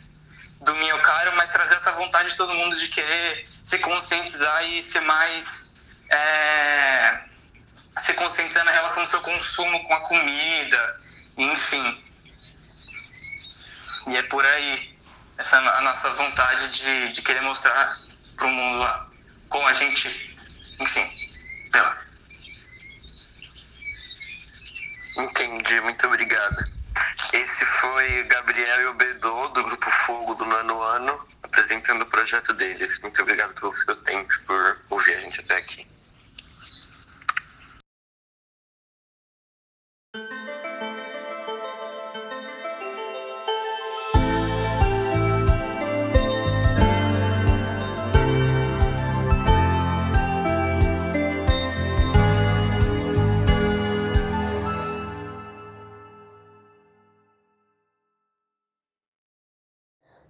do 0.60 0.74
miocário, 0.76 1.34
mas 1.36 1.50
trazer 1.50 1.74
essa 1.74 1.92
vontade 1.92 2.30
de 2.30 2.36
todo 2.36 2.54
mundo 2.54 2.76
de 2.76 2.88
querer 2.88 3.48
se 3.64 3.78
conscientizar 3.78 4.64
e 4.64 4.82
ser 4.82 5.00
mais. 5.00 5.74
É, 6.10 7.20
se 8.00 8.12
conscientizar 8.14 8.64
na 8.64 8.72
relação 8.72 9.02
do 9.02 9.08
seu 9.08 9.20
consumo 9.20 9.82
com 9.84 9.94
a 9.94 10.00
comida, 10.00 10.96
enfim. 11.36 12.04
E 14.08 14.16
é 14.16 14.22
por 14.24 14.44
aí 14.44 14.98
essa 15.38 15.56
a 15.58 15.80
nossa 15.80 16.10
vontade 16.10 16.70
de, 16.70 17.08
de 17.10 17.22
querer 17.22 17.40
mostrar 17.42 17.96
para 18.36 18.46
o 18.46 18.50
mundo 18.50 18.78
lá 18.78 19.13
como 19.48 19.66
a 19.66 19.72
gente, 19.72 20.08
enfim, 20.80 21.10
sei 21.70 21.80
lá. 21.80 21.98
Entendi, 25.16 25.80
muito 25.80 26.06
obrigado. 26.06 26.74
Esse 27.32 27.64
foi 27.64 28.24
Gabriel 28.24 28.80
e 28.82 28.86
o 28.86 28.94
Bedô, 28.94 29.48
do 29.48 29.64
Grupo 29.64 29.90
Fogo 29.90 30.34
do 30.34 30.44
nono 30.44 30.80
ano, 30.80 31.28
apresentando 31.42 32.02
o 32.02 32.06
projeto 32.06 32.52
deles. 32.52 32.98
Muito 33.00 33.20
obrigado 33.22 33.54
pelo 33.54 33.72
seu 33.72 33.96
tempo, 33.96 34.28
por 34.46 34.78
ouvir 34.90 35.14
a 35.14 35.20
gente 35.20 35.40
até 35.40 35.56
aqui. 35.56 35.86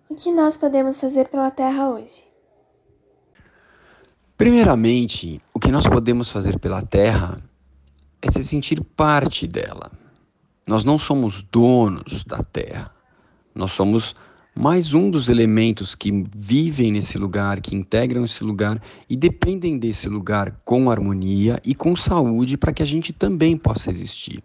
O 0.06 0.14
que 0.14 0.30
nós 0.30 0.58
podemos 0.58 1.00
fazer 1.00 1.28
pela 1.28 1.50
Terra 1.50 1.88
hoje? 1.88 2.24
Primeiramente, 4.36 5.40
o 5.52 5.58
que 5.58 5.72
nós 5.72 5.86
podemos 5.88 6.30
fazer 6.30 6.58
pela 6.58 6.82
Terra 6.82 7.42
é 8.20 8.30
se 8.30 8.44
sentir 8.44 8.82
parte 8.82 9.46
dela. 9.46 9.90
Nós 10.66 10.84
não 10.84 10.98
somos 10.98 11.40
donos 11.40 12.22
da 12.22 12.42
Terra. 12.42 12.94
Nós 13.54 13.72
somos 13.72 14.14
mais 14.54 14.92
um 14.92 15.10
dos 15.10 15.30
elementos 15.30 15.94
que 15.94 16.12
vivem 16.36 16.92
nesse 16.92 17.16
lugar, 17.16 17.62
que 17.62 17.74
integram 17.74 18.26
esse 18.26 18.44
lugar 18.44 18.80
e 19.08 19.16
dependem 19.16 19.78
desse 19.78 20.06
lugar 20.06 20.60
com 20.66 20.90
harmonia 20.90 21.58
e 21.64 21.74
com 21.74 21.96
saúde 21.96 22.58
para 22.58 22.74
que 22.74 22.82
a 22.82 22.86
gente 22.86 23.10
também 23.10 23.56
possa 23.56 23.88
existir. 23.88 24.44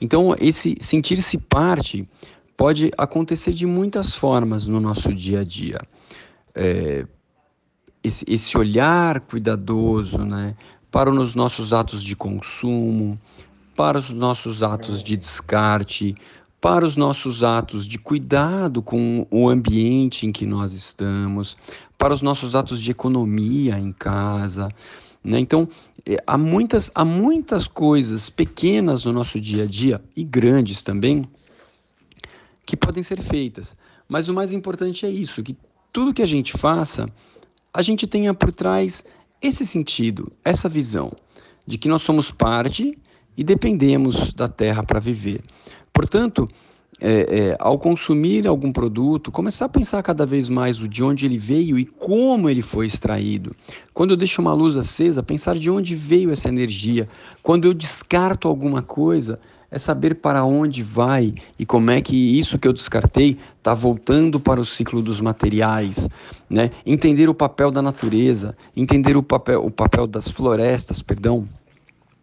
Então, 0.00 0.36
esse 0.38 0.76
sentir-se 0.80 1.36
parte 1.36 2.08
pode 2.56 2.90
acontecer 2.96 3.52
de 3.52 3.66
muitas 3.66 4.14
formas 4.14 4.66
no 4.66 4.80
nosso 4.80 5.12
dia 5.12 5.40
a 5.40 5.44
dia. 5.44 5.80
É, 6.54 7.06
esse, 8.02 8.24
esse 8.28 8.56
olhar 8.56 9.20
cuidadoso 9.20 10.18
né, 10.18 10.54
para 10.90 11.10
os 11.10 11.34
nossos 11.34 11.72
atos 11.72 12.02
de 12.02 12.14
consumo, 12.14 13.18
para 13.74 13.98
os 13.98 14.10
nossos 14.10 14.62
atos 14.62 15.02
de 15.02 15.16
descarte, 15.16 16.14
para 16.60 16.86
os 16.86 16.96
nossos 16.96 17.42
atos 17.42 17.86
de 17.86 17.98
cuidado 17.98 18.80
com 18.80 19.26
o 19.30 19.48
ambiente 19.48 20.26
em 20.26 20.32
que 20.32 20.46
nós 20.46 20.72
estamos, 20.72 21.56
para 21.98 22.14
os 22.14 22.22
nossos 22.22 22.54
atos 22.54 22.80
de 22.80 22.90
economia 22.90 23.78
em 23.78 23.92
casa, 23.92 24.68
Né? 25.22 25.38
Então, 25.38 25.68
é, 26.06 26.22
há, 26.26 26.36
muitas, 26.36 26.90
há 26.94 27.04
muitas 27.04 27.66
coisas 27.66 28.28
pequenas 28.28 29.04
no 29.04 29.12
nosso 29.12 29.40
dia 29.40 29.64
a 29.64 29.66
dia 29.66 30.00
e 30.14 30.22
grandes 30.22 30.82
também 30.82 31.28
que 32.64 32.76
podem 32.76 33.02
ser 33.02 33.20
feitas. 33.22 33.76
Mas 34.08 34.28
o 34.28 34.34
mais 34.34 34.52
importante 34.52 35.06
é 35.06 35.10
isso, 35.10 35.42
que 35.42 35.56
tudo 35.92 36.14
que 36.14 36.22
a 36.22 36.26
gente 36.26 36.52
faça, 36.52 37.08
a 37.72 37.82
gente 37.82 38.06
tenha 38.06 38.34
por 38.34 38.52
trás 38.52 39.04
esse 39.40 39.64
sentido, 39.64 40.32
essa 40.44 40.68
visão 40.68 41.12
de 41.66 41.78
que 41.78 41.88
nós 41.88 42.02
somos 42.02 42.30
parte 42.30 42.98
e 43.36 43.44
dependemos 43.44 44.32
da 44.32 44.48
terra 44.48 44.82
para 44.82 45.00
viver. 45.00 45.42
Portanto, 45.92 46.48
é, 47.00 47.10
é, 47.50 47.56
ao 47.58 47.78
consumir 47.78 48.46
algum 48.46 48.72
produto, 48.72 49.30
começar 49.30 49.66
a 49.66 49.68
pensar 49.68 50.02
cada 50.02 50.24
vez 50.24 50.48
mais 50.48 50.80
o 50.80 50.88
de 50.88 51.02
onde 51.02 51.26
ele 51.26 51.38
veio 51.38 51.78
e 51.78 51.84
como 51.84 52.48
ele 52.48 52.62
foi 52.62 52.86
extraído. 52.86 53.54
Quando 53.92 54.12
eu 54.12 54.16
deixo 54.16 54.40
uma 54.40 54.54
luz 54.54 54.76
acesa, 54.76 55.22
pensar 55.22 55.58
de 55.58 55.70
onde 55.70 55.94
veio 55.94 56.30
essa 56.30 56.48
energia. 56.48 57.08
Quando 57.42 57.66
eu 57.66 57.74
descarto 57.74 58.48
alguma 58.48 58.82
coisa, 58.82 59.40
é 59.74 59.78
saber 59.78 60.14
para 60.14 60.44
onde 60.44 60.84
vai 60.84 61.34
e 61.58 61.66
como 61.66 61.90
é 61.90 62.00
que 62.00 62.38
isso 62.38 62.60
que 62.60 62.68
eu 62.68 62.72
descartei 62.72 63.36
está 63.58 63.74
voltando 63.74 64.38
para 64.38 64.60
o 64.60 64.64
ciclo 64.64 65.02
dos 65.02 65.20
materiais, 65.20 66.08
né? 66.48 66.70
Entender 66.86 67.28
o 67.28 67.34
papel 67.34 67.72
da 67.72 67.82
natureza, 67.82 68.56
entender 68.76 69.16
o 69.16 69.22
papel, 69.22 69.66
o 69.66 69.72
papel 69.72 70.06
das 70.06 70.30
florestas, 70.30 71.02
perdão, 71.02 71.48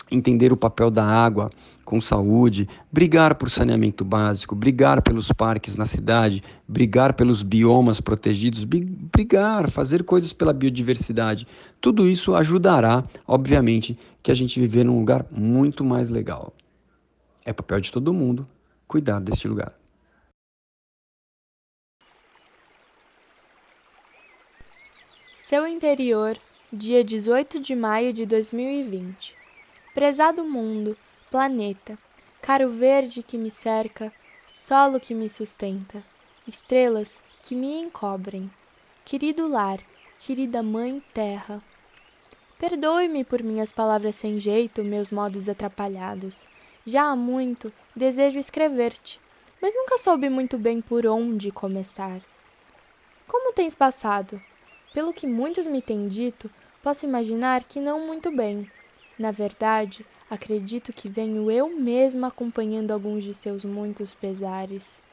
entender 0.09 0.53
o 0.53 0.57
papel 0.57 0.89
da 0.89 1.03
água 1.03 1.51
com 1.83 1.99
saúde, 1.99 2.69
brigar 2.89 3.35
por 3.35 3.49
saneamento 3.49 4.05
básico, 4.05 4.55
brigar 4.55 5.01
pelos 5.01 5.29
parques 5.29 5.75
na 5.75 5.85
cidade, 5.85 6.41
brigar 6.65 7.15
pelos 7.15 7.43
biomas 7.43 7.99
protegidos, 7.99 8.63
brigar, 8.63 9.69
fazer 9.69 10.05
coisas 10.05 10.31
pela 10.31 10.53
biodiversidade. 10.53 11.45
Tudo 11.81 12.07
isso 12.07 12.33
ajudará, 12.33 13.03
obviamente, 13.27 13.99
que 14.23 14.31
a 14.31 14.33
gente 14.33 14.57
viver 14.57 14.85
num 14.85 14.99
lugar 14.99 15.25
muito 15.29 15.83
mais 15.83 16.09
legal. 16.09 16.53
É 17.43 17.51
papel 17.51 17.81
de 17.81 17.91
todo 17.91 18.13
mundo 18.13 18.47
cuidar 18.87 19.19
deste 19.19 19.47
lugar. 19.47 19.73
Seu 25.31 25.67
interior, 25.67 26.37
dia 26.71 27.03
18 27.03 27.59
de 27.59 27.75
maio 27.75 28.13
de 28.13 28.25
2020. 28.25 29.35
Prezado 29.93 30.45
mundo, 30.45 30.95
planeta, 31.29 31.97
caro 32.41 32.69
verde 32.69 33.23
que 33.23 33.37
me 33.37 33.49
cerca, 33.49 34.13
solo 34.49 34.99
que 34.99 35.15
me 35.15 35.27
sustenta, 35.27 36.03
estrelas 36.47 37.17
que 37.41 37.55
me 37.55 37.79
encobrem, 37.79 38.51
querido 39.03 39.47
lar, 39.47 39.79
querida 40.19 40.61
mãe 40.61 41.01
terra. 41.13 41.61
Perdoe-me 42.59 43.23
por 43.23 43.41
minhas 43.41 43.71
palavras 43.71 44.15
sem 44.15 44.39
jeito, 44.39 44.83
meus 44.83 45.11
modos 45.11 45.49
atrapalhados. 45.49 46.45
Já 46.85 47.11
há 47.11 47.15
muito 47.15 47.71
desejo 47.95 48.39
escrever-te, 48.39 49.21
mas 49.61 49.73
nunca 49.75 49.99
soube 49.99 50.29
muito 50.29 50.57
bem 50.57 50.81
por 50.81 51.05
onde 51.05 51.51
começar. 51.51 52.19
Como 53.27 53.53
tens 53.53 53.75
passado? 53.75 54.41
Pelo 54.91 55.13
que 55.13 55.27
muitos 55.27 55.67
me 55.67 55.81
têm 55.81 56.07
dito, 56.07 56.49
posso 56.81 57.05
imaginar 57.05 57.63
que 57.63 57.79
não 57.79 58.05
muito 58.07 58.35
bem. 58.35 58.69
Na 59.17 59.29
verdade, 59.29 60.03
acredito 60.27 60.91
que 60.91 61.07
venho 61.07 61.51
eu 61.51 61.69
mesma 61.69 62.27
acompanhando 62.29 62.91
alguns 62.91 63.23
de 63.23 63.35
seus 63.35 63.63
muitos 63.63 64.15
pesares. 64.15 65.03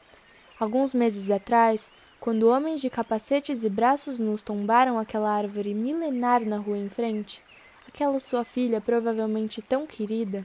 Alguns 0.59 0.93
meses 0.93 1.29
atrás, 1.29 1.91
quando 2.19 2.49
homens 2.49 2.81
de 2.81 2.89
capacetes 2.89 3.63
e 3.63 3.69
braços 3.69 4.17
nus 4.17 4.41
tombaram 4.41 4.97
aquela 4.97 5.31
árvore 5.31 5.75
milenar 5.75 6.41
na 6.43 6.57
rua 6.57 6.77
em 6.77 6.89
frente, 6.89 7.43
aquela 7.87 8.19
sua 8.19 8.43
filha 8.43 8.81
provavelmente 8.81 9.61
tão 9.61 9.85
querida, 9.85 10.43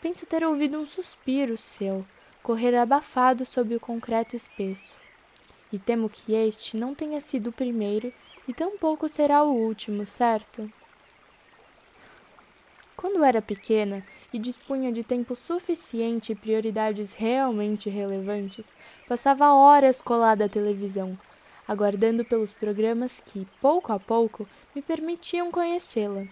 penso 0.00 0.26
ter 0.26 0.44
ouvido 0.44 0.78
um 0.78 0.86
suspiro 0.86 1.56
seu 1.56 2.04
correr 2.42 2.74
abafado 2.74 3.44
sob 3.44 3.74
o 3.74 3.80
concreto 3.80 4.34
espesso. 4.34 4.96
E 5.72 5.78
temo 5.78 6.08
que 6.08 6.32
este 6.32 6.76
não 6.76 6.94
tenha 6.94 7.20
sido 7.20 7.50
o 7.50 7.52
primeiro 7.52 8.12
e 8.48 8.52
tampouco 8.52 9.08
será 9.08 9.42
o 9.42 9.54
último, 9.54 10.06
certo? 10.06 10.70
Quando 12.96 13.24
era 13.24 13.40
pequena 13.40 14.04
e 14.32 14.38
dispunha 14.38 14.92
de 14.92 15.02
tempo 15.02 15.34
suficiente 15.34 16.32
e 16.32 16.34
prioridades 16.34 17.14
realmente 17.14 17.88
relevantes, 17.88 18.66
passava 19.08 19.54
horas 19.54 20.02
colada 20.02 20.44
à 20.44 20.48
televisão, 20.48 21.18
aguardando 21.66 22.24
pelos 22.24 22.52
programas 22.52 23.20
que, 23.24 23.46
pouco 23.60 23.92
a 23.92 23.98
pouco, 23.98 24.46
me 24.74 24.82
permitiam 24.82 25.50
conhecê-la. 25.50 26.26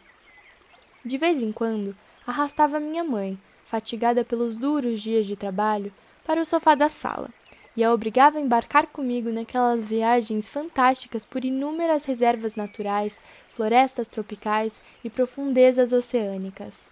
De 1.05 1.17
vez 1.17 1.43
em 1.43 1.53
quando, 1.53 1.97
arrastava 2.27 2.79
minha 2.79 3.03
mãe, 3.03 3.39
fatigada 3.69 4.25
pelos 4.25 4.57
duros 4.57 5.03
dias 5.03 5.27
de 5.27 5.37
trabalho, 5.37 5.93
para 6.25 6.41
o 6.41 6.45
sofá 6.45 6.75
da 6.75 6.89
sala 6.89 7.29
e 7.77 7.85
a 7.85 7.93
obrigava 7.93 8.39
a 8.39 8.41
embarcar 8.41 8.87
comigo 8.87 9.31
naquelas 9.31 9.87
viagens 9.87 10.49
fantásticas 10.49 11.27
por 11.27 11.45
inúmeras 11.45 12.07
reservas 12.07 12.57
naturais, 12.57 13.21
florestas 13.47 14.09
tropicais 14.09 14.81
e 15.05 15.11
profundezas 15.11 15.93
oceânicas. 15.93 16.91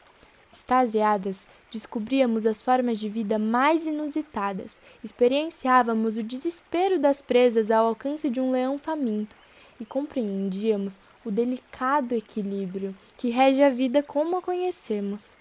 Extasiadas, 0.53 1.47
descobríamos 1.73 2.47
as 2.47 2.63
formas 2.63 3.01
de 3.01 3.09
vida 3.09 3.37
mais 3.37 3.87
inusitadas, 3.87 4.79
experienciávamos 5.03 6.17
o 6.17 6.23
desespero 6.23 7.01
das 7.01 7.21
presas 7.23 7.71
ao 7.71 7.87
alcance 7.87 8.29
de 8.29 8.39
um 8.39 8.53
leão 8.53 8.79
faminto 8.79 9.35
e 9.81 9.85
compreendíamos 9.85 10.95
o 11.25 11.31
delicado 11.31 12.15
equilíbrio 12.15 12.95
que 13.17 13.31
rege 13.31 13.63
a 13.63 13.71
vida 13.71 14.03
como 14.03 14.37
a 14.37 14.43
conhecemos. 14.43 15.37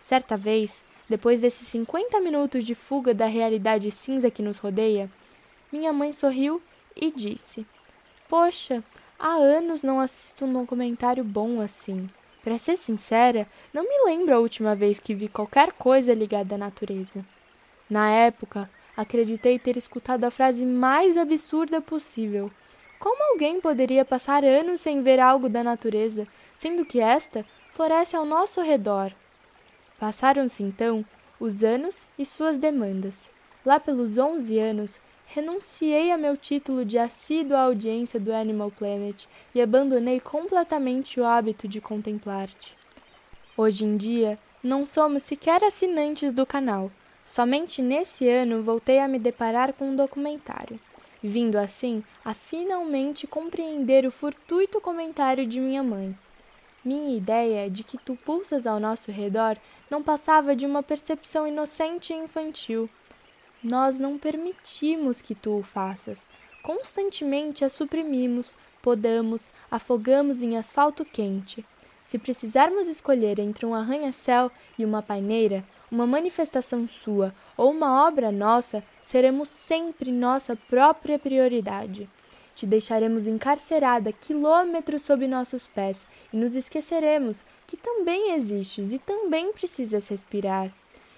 Certa 0.00 0.34
vez, 0.34 0.82
depois 1.08 1.42
desses 1.42 1.68
50 1.68 2.18
minutos 2.20 2.64
de 2.64 2.74
fuga 2.74 3.12
da 3.12 3.26
realidade 3.26 3.90
cinza 3.90 4.30
que 4.30 4.42
nos 4.42 4.58
rodeia, 4.58 5.10
minha 5.70 5.92
mãe 5.92 6.12
sorriu 6.12 6.60
e 6.96 7.12
disse: 7.12 7.66
Poxa, 8.26 8.82
há 9.18 9.34
anos 9.34 9.82
não 9.82 10.00
assisto 10.00 10.46
um 10.46 10.52
documentário 10.52 11.22
bom 11.22 11.60
assim. 11.60 12.08
Para 12.42 12.56
ser 12.56 12.78
sincera, 12.78 13.46
não 13.74 13.82
me 13.82 14.10
lembro 14.10 14.34
a 14.34 14.38
última 14.38 14.74
vez 14.74 14.98
que 14.98 15.14
vi 15.14 15.28
qualquer 15.28 15.72
coisa 15.74 16.14
ligada 16.14 16.54
à 16.54 16.58
natureza. 16.58 17.24
Na 17.88 18.10
época, 18.10 18.70
acreditei 18.96 19.58
ter 19.58 19.76
escutado 19.76 20.24
a 20.24 20.30
frase 20.30 20.64
mais 20.64 21.18
absurda 21.18 21.82
possível. 21.82 22.50
Como 22.98 23.32
alguém 23.32 23.60
poderia 23.60 24.04
passar 24.04 24.44
anos 24.44 24.80
sem 24.80 25.02
ver 25.02 25.20
algo 25.20 25.48
da 25.48 25.62
natureza, 25.62 26.26
sendo 26.56 26.86
que 26.86 27.00
esta 27.00 27.44
floresce 27.70 28.16
ao 28.16 28.24
nosso 28.24 28.62
redor, 28.62 29.12
Passaram-se 30.00 30.62
então 30.62 31.04
os 31.38 31.62
anos 31.62 32.06
e 32.18 32.24
suas 32.24 32.56
demandas. 32.56 33.30
Lá 33.66 33.78
pelos 33.78 34.16
onze 34.16 34.58
anos, 34.58 34.98
renunciei 35.26 36.10
a 36.10 36.16
meu 36.16 36.38
título 36.38 36.86
de 36.86 36.96
assídua 36.96 37.60
audiência 37.60 38.18
do 38.18 38.32
Animal 38.32 38.70
Planet 38.70 39.26
e 39.54 39.60
abandonei 39.60 40.18
completamente 40.18 41.20
o 41.20 41.26
hábito 41.26 41.68
de 41.68 41.82
contemplar-te. 41.82 42.74
Hoje 43.54 43.84
em 43.84 43.98
dia, 43.98 44.38
não 44.64 44.86
somos 44.86 45.22
sequer 45.22 45.62
assinantes 45.62 46.32
do 46.32 46.46
canal. 46.46 46.90
Somente 47.26 47.82
nesse 47.82 48.26
ano 48.26 48.62
voltei 48.62 49.00
a 49.00 49.06
me 49.06 49.18
deparar 49.18 49.74
com 49.74 49.90
um 49.90 49.96
documentário, 49.96 50.80
vindo 51.22 51.56
assim 51.56 52.02
a 52.24 52.32
finalmente 52.32 53.26
compreender 53.26 54.06
o 54.06 54.10
fortuito 54.10 54.80
comentário 54.80 55.46
de 55.46 55.60
minha 55.60 55.82
mãe. 55.82 56.16
Minha 56.82 57.14
ideia 57.14 57.68
de 57.68 57.84
que 57.84 57.98
tu 57.98 58.16
pulsas 58.16 58.66
ao 58.66 58.80
nosso 58.80 59.10
redor 59.10 59.58
não 59.90 60.02
passava 60.02 60.56
de 60.56 60.64
uma 60.64 60.82
percepção 60.82 61.46
inocente 61.46 62.12
e 62.12 62.16
infantil. 62.16 62.88
Nós 63.62 63.98
não 63.98 64.16
permitimos 64.16 65.20
que 65.20 65.34
tu 65.34 65.58
o 65.58 65.62
faças. 65.62 66.26
Constantemente 66.62 67.64
a 67.64 67.68
suprimimos, 67.68 68.56
podamos, 68.80 69.50
afogamos 69.70 70.42
em 70.42 70.56
asfalto 70.56 71.04
quente. 71.04 71.64
Se 72.06 72.18
precisarmos 72.18 72.88
escolher 72.88 73.38
entre 73.38 73.66
um 73.66 73.74
arranha-céu 73.74 74.50
e 74.78 74.84
uma 74.84 75.02
paineira, 75.02 75.62
uma 75.90 76.06
manifestação 76.06 76.88
sua 76.88 77.34
ou 77.56 77.70
uma 77.70 78.06
obra 78.06 78.32
nossa, 78.32 78.82
seremos 79.04 79.50
sempre 79.50 80.10
nossa 80.10 80.56
própria 80.56 81.18
prioridade. 81.18 82.08
Te 82.60 82.66
deixaremos 82.66 83.26
encarcerada 83.26 84.12
quilômetros 84.12 85.00
sob 85.00 85.26
nossos 85.26 85.66
pés 85.66 86.06
e 86.30 86.36
nos 86.36 86.54
esqueceremos 86.54 87.42
que 87.66 87.74
também 87.74 88.34
existes 88.34 88.92
e 88.92 88.98
também 88.98 89.50
precisas 89.50 90.06
respirar. 90.08 90.70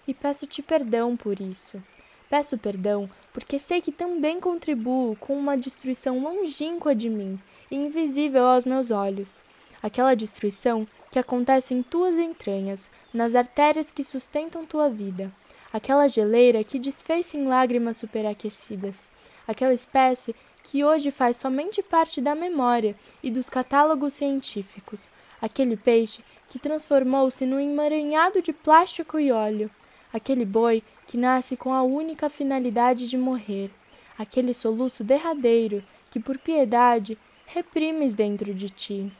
E 0.07 0.15
peço-te 0.15 0.63
perdão 0.63 1.17
por 1.17 1.41
isso. 1.41 1.83
Peço 2.31 2.57
perdão 2.57 3.11
porque 3.33 3.59
sei 3.59 3.81
que 3.81 3.91
também 3.91 4.39
contribuo 4.39 5.17
com 5.17 5.37
uma 5.37 5.57
destruição 5.57 6.21
longínqua 6.21 6.95
de 6.95 7.09
mim 7.11 7.41
e 7.69 7.75
invisível 7.75 8.47
aos 8.47 8.65
meus 8.65 8.93
olhos. 8.93 9.43
Aquela 9.83 10.15
destruição 10.15 10.87
que 11.11 11.19
acontece 11.19 11.75
em 11.75 11.83
tuas 11.83 12.17
entranhas, 12.21 12.89
nas 13.13 13.35
artérias 13.35 13.91
que 13.91 14.05
sustentam 14.05 14.65
tua 14.65 14.89
vida. 14.89 15.33
Aquela 15.73 16.07
geleira 16.07 16.63
que 16.63 16.79
desfez 16.79 17.35
em 17.35 17.49
lágrimas 17.49 17.97
superaquecidas. 17.97 19.11
Aquela 19.45 19.75
espécie 19.75 20.37
que 20.63 20.85
hoje 20.85 21.11
faz 21.11 21.37
somente 21.37 21.83
parte 21.83 22.21
da 22.21 22.35
memória 22.35 22.97
e 23.23 23.31
dos 23.31 23.49
catálogos 23.49 24.15
científicos, 24.15 25.09
aquele 25.41 25.77
peixe 25.77 26.23
que 26.49 26.59
transformou-se 26.59 27.45
num 27.45 27.59
emaranhado 27.59 28.41
de 28.41 28.53
plástico 28.53 29.19
e 29.19 29.33
óleo, 29.33 29.71
aquele 30.13 30.45
boi 30.45 30.83
que 31.07 31.17
nasce 31.17 31.57
com 31.57 31.73
a 31.73 31.83
única 31.83 32.29
finalidade 32.29 33.09
de 33.09 33.17
morrer, 33.17 33.71
aquele 34.19 34.55
soluço 34.55 35.03
derradeiro 35.03 35.83
que, 36.11 36.21
por 36.21 36.39
piedade, 36.39 37.19
reprimes 37.47 38.15
dentro 38.15 38.55
de 38.55 38.69
ti. 38.69 39.13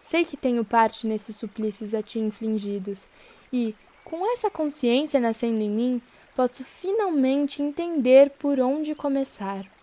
Sei 0.00 0.24
que 0.24 0.36
tenho 0.36 0.64
parte 0.64 1.06
nesses 1.06 1.36
suplícios 1.36 1.92
a 1.94 2.02
ti 2.02 2.18
infligidos, 2.18 3.06
e, 3.52 3.74
com 4.04 4.32
essa 4.32 4.50
consciência 4.50 5.20
nascendo 5.20 5.60
em 5.62 5.70
mim, 5.70 6.02
posso 6.34 6.64
finalmente 6.64 7.62
entender 7.62 8.30
por 8.30 8.60
onde 8.60 8.94
começar. 8.94 9.75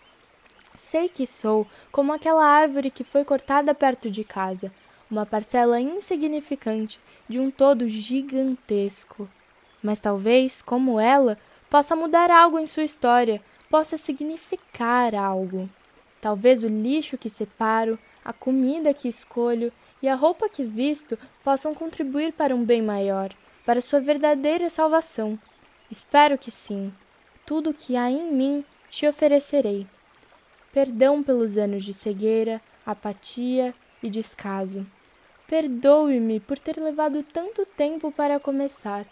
Sei 0.94 1.08
que 1.08 1.26
sou 1.26 1.66
como 1.90 2.12
aquela 2.12 2.44
árvore 2.44 2.88
que 2.88 3.02
foi 3.02 3.24
cortada 3.24 3.74
perto 3.74 4.08
de 4.08 4.22
casa, 4.22 4.70
uma 5.10 5.26
parcela 5.26 5.80
insignificante 5.80 7.00
de 7.28 7.40
um 7.40 7.50
todo 7.50 7.88
gigantesco. 7.88 9.28
Mas 9.82 9.98
talvez, 9.98 10.62
como 10.62 11.00
ela, 11.00 11.36
possa 11.68 11.96
mudar 11.96 12.30
algo 12.30 12.60
em 12.60 12.66
sua 12.68 12.84
história, 12.84 13.42
possa 13.68 13.98
significar 13.98 15.16
algo. 15.16 15.68
Talvez 16.20 16.62
o 16.62 16.68
lixo 16.68 17.18
que 17.18 17.28
separo, 17.28 17.98
a 18.24 18.32
comida 18.32 18.94
que 18.94 19.08
escolho 19.08 19.72
e 20.00 20.08
a 20.08 20.14
roupa 20.14 20.48
que 20.48 20.62
visto 20.62 21.18
possam 21.42 21.74
contribuir 21.74 22.34
para 22.34 22.54
um 22.54 22.64
bem 22.64 22.80
maior, 22.80 23.32
para 23.66 23.80
sua 23.80 23.98
verdadeira 23.98 24.70
salvação. 24.70 25.36
Espero 25.90 26.38
que 26.38 26.52
sim. 26.52 26.94
Tudo 27.44 27.70
o 27.70 27.74
que 27.74 27.96
há 27.96 28.08
em 28.08 28.32
mim 28.32 28.64
te 28.88 29.08
oferecerei. 29.08 29.88
Perdão 30.74 31.22
pelos 31.22 31.56
anos 31.56 31.84
de 31.84 31.94
cegueira, 31.94 32.60
apatia 32.84 33.72
e 34.02 34.10
descaso. 34.10 34.84
Perdoe-me 35.46 36.40
por 36.40 36.58
ter 36.58 36.78
levado 36.78 37.22
tanto 37.22 37.64
tempo 37.64 38.10
para 38.10 38.40
começar. 38.40 39.06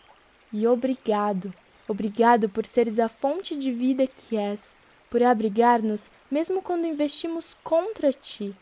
E 0.53 0.67
obrigado, 0.67 1.55
obrigado 1.87 2.49
por 2.49 2.67
seres 2.67 2.99
a 2.99 3.09
fonte 3.09 3.55
de 3.55 3.71
vida 3.71 4.09
que 4.09 4.37
és, 4.37 4.73
por 5.09 5.23
abrigar-nos 5.23 6.11
mesmo 6.29 6.61
quando 6.63 6.85
investimos 6.85 7.57
contra 7.63 8.13
ti, 8.13 8.53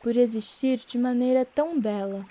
por 0.00 0.16
existir 0.16 0.78
de 0.78 0.96
maneira 0.96 1.44
tão 1.44 1.80
bela. 1.80 2.24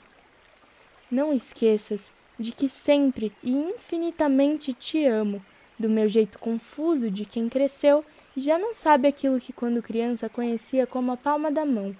Não 1.12 1.34
esqueças 1.34 2.14
de 2.40 2.54
que 2.54 2.70
sempre 2.70 3.34
e 3.44 3.52
infinitamente 3.52 4.72
te 4.72 5.06
amo, 5.06 5.44
do 5.78 5.90
meu 5.90 6.08
jeito 6.08 6.40
confuso 6.40 7.12
de 7.12 7.26
quem 7.26 7.50
cresceu 7.50 8.06
já 8.36 8.58
não 8.58 8.74
sabe 8.74 9.08
aquilo 9.08 9.39
que 9.39 9.54
quando 9.54 9.82
criança 9.82 10.28
conhecia 10.28 10.88
como 10.88 11.12
a 11.12 11.17
palma 11.17 11.52
da 11.52 11.65
mão. 11.65 11.96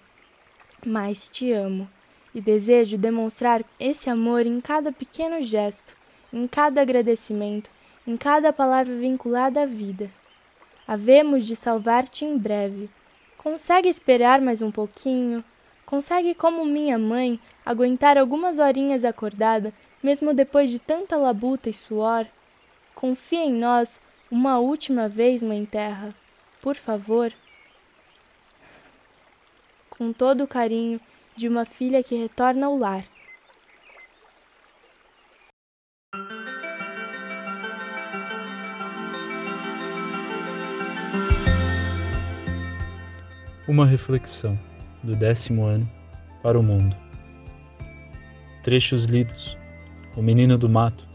Mas 0.86 1.30
te 1.30 1.52
amo 1.52 1.88
e 2.34 2.42
desejo 2.42 2.98
demonstrar 2.98 3.64
esse 3.80 4.10
amor 4.10 4.46
em 4.46 4.60
cada 4.60 4.92
pequeno 4.92 5.42
gesto, 5.42 5.96
em 6.32 6.48
cada 6.48 6.82
agradecimento, 6.82 7.70
em 8.08 8.18
cada 8.18 8.52
palavra 8.52 8.96
vinculada 8.96 9.62
à 9.62 9.66
vida. 9.66 10.10
Havemos 10.88 11.46
de 11.46 11.56
salvar-te 11.56 12.26
em 12.26 12.38
breve. 12.38 12.90
Consegue 13.38 13.88
esperar 13.88 14.42
mais 14.42 14.62
um 14.62 14.72
pouquinho? 14.72 15.44
Consegue, 15.86 16.34
como 16.34 16.66
minha 16.66 16.98
mãe, 16.98 17.40
aguentar 17.66 18.18
algumas 18.18 18.58
horinhas 18.58 19.06
acordada, 19.06 19.74
mesmo 20.02 20.34
depois 20.34 20.70
de 20.72 20.80
tanta 20.80 21.16
labuta 21.16 21.70
e 21.70 21.74
suor? 21.74 22.26
Confia 22.96 23.46
em 23.46 23.54
nós 23.54 24.00
uma 24.32 24.58
última 24.58 25.08
vez, 25.08 25.44
Mãe 25.44 25.64
Terra. 25.66 26.16
Por 26.64 26.78
favor. 26.78 27.34
Com 29.90 30.14
todo 30.14 30.46
o 30.46 30.48
carinho 30.48 30.98
de 31.36 31.50
uma 31.50 31.66
filha 31.66 32.02
que 32.02 32.16
retorna 32.16 32.68
ao 32.68 32.78
lar. 32.78 33.04
Uma 43.68 43.86
reflexão 43.86 44.58
do 45.04 45.18
décimo 45.18 45.66
ano 45.66 45.92
para 46.42 46.58
o 46.58 46.64
mundo. 46.64 46.96
Trechos 48.64 49.04
lidos: 49.04 49.58
O 50.16 50.22
Menino 50.22 50.58
do 50.58 50.70
Mato, 50.70 51.06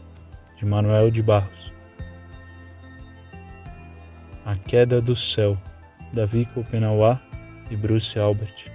de 0.59 0.65
Manuel 0.65 1.09
de 1.09 1.23
Barros. 1.23 1.58
A 4.49 4.55
Queda 4.55 4.99
do 4.99 5.15
Céu, 5.15 5.55
Davi 6.11 6.43
Copenauá 6.43 7.21
e 7.69 7.75
Bruce 7.75 8.17
Albert. 8.17 8.71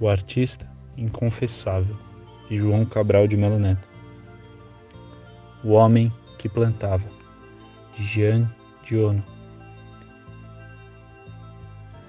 O 0.00 0.08
Artista 0.08 0.68
Inconfessável, 0.98 1.96
de 2.48 2.56
João 2.56 2.84
Cabral 2.84 3.28
de 3.28 3.36
Melo 3.36 3.56
Neto. 3.56 3.86
O 5.62 5.74
Homem 5.74 6.12
que 6.40 6.48
Plantava, 6.48 7.04
de 7.96 8.02
Jean 8.02 8.50
Diono. 8.84 9.22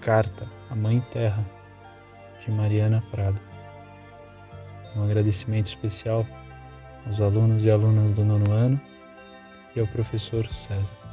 Carta 0.02 0.48
à 0.72 0.76
Mãe 0.76 1.06
Terra, 1.14 1.46
de 2.44 2.52
Mariana 2.52 3.04
Prado. 3.12 3.40
Um 4.96 5.04
agradecimento 5.04 5.68
especial 5.68 6.26
aos 7.06 7.22
alunos 7.22 7.64
e 7.64 7.70
alunas 7.70 8.12
do 8.14 8.26
nono 8.26 8.52
ano 8.52 8.82
e 9.76 9.80
ao 9.80 9.86
professor 9.86 10.48
César. 10.48 11.11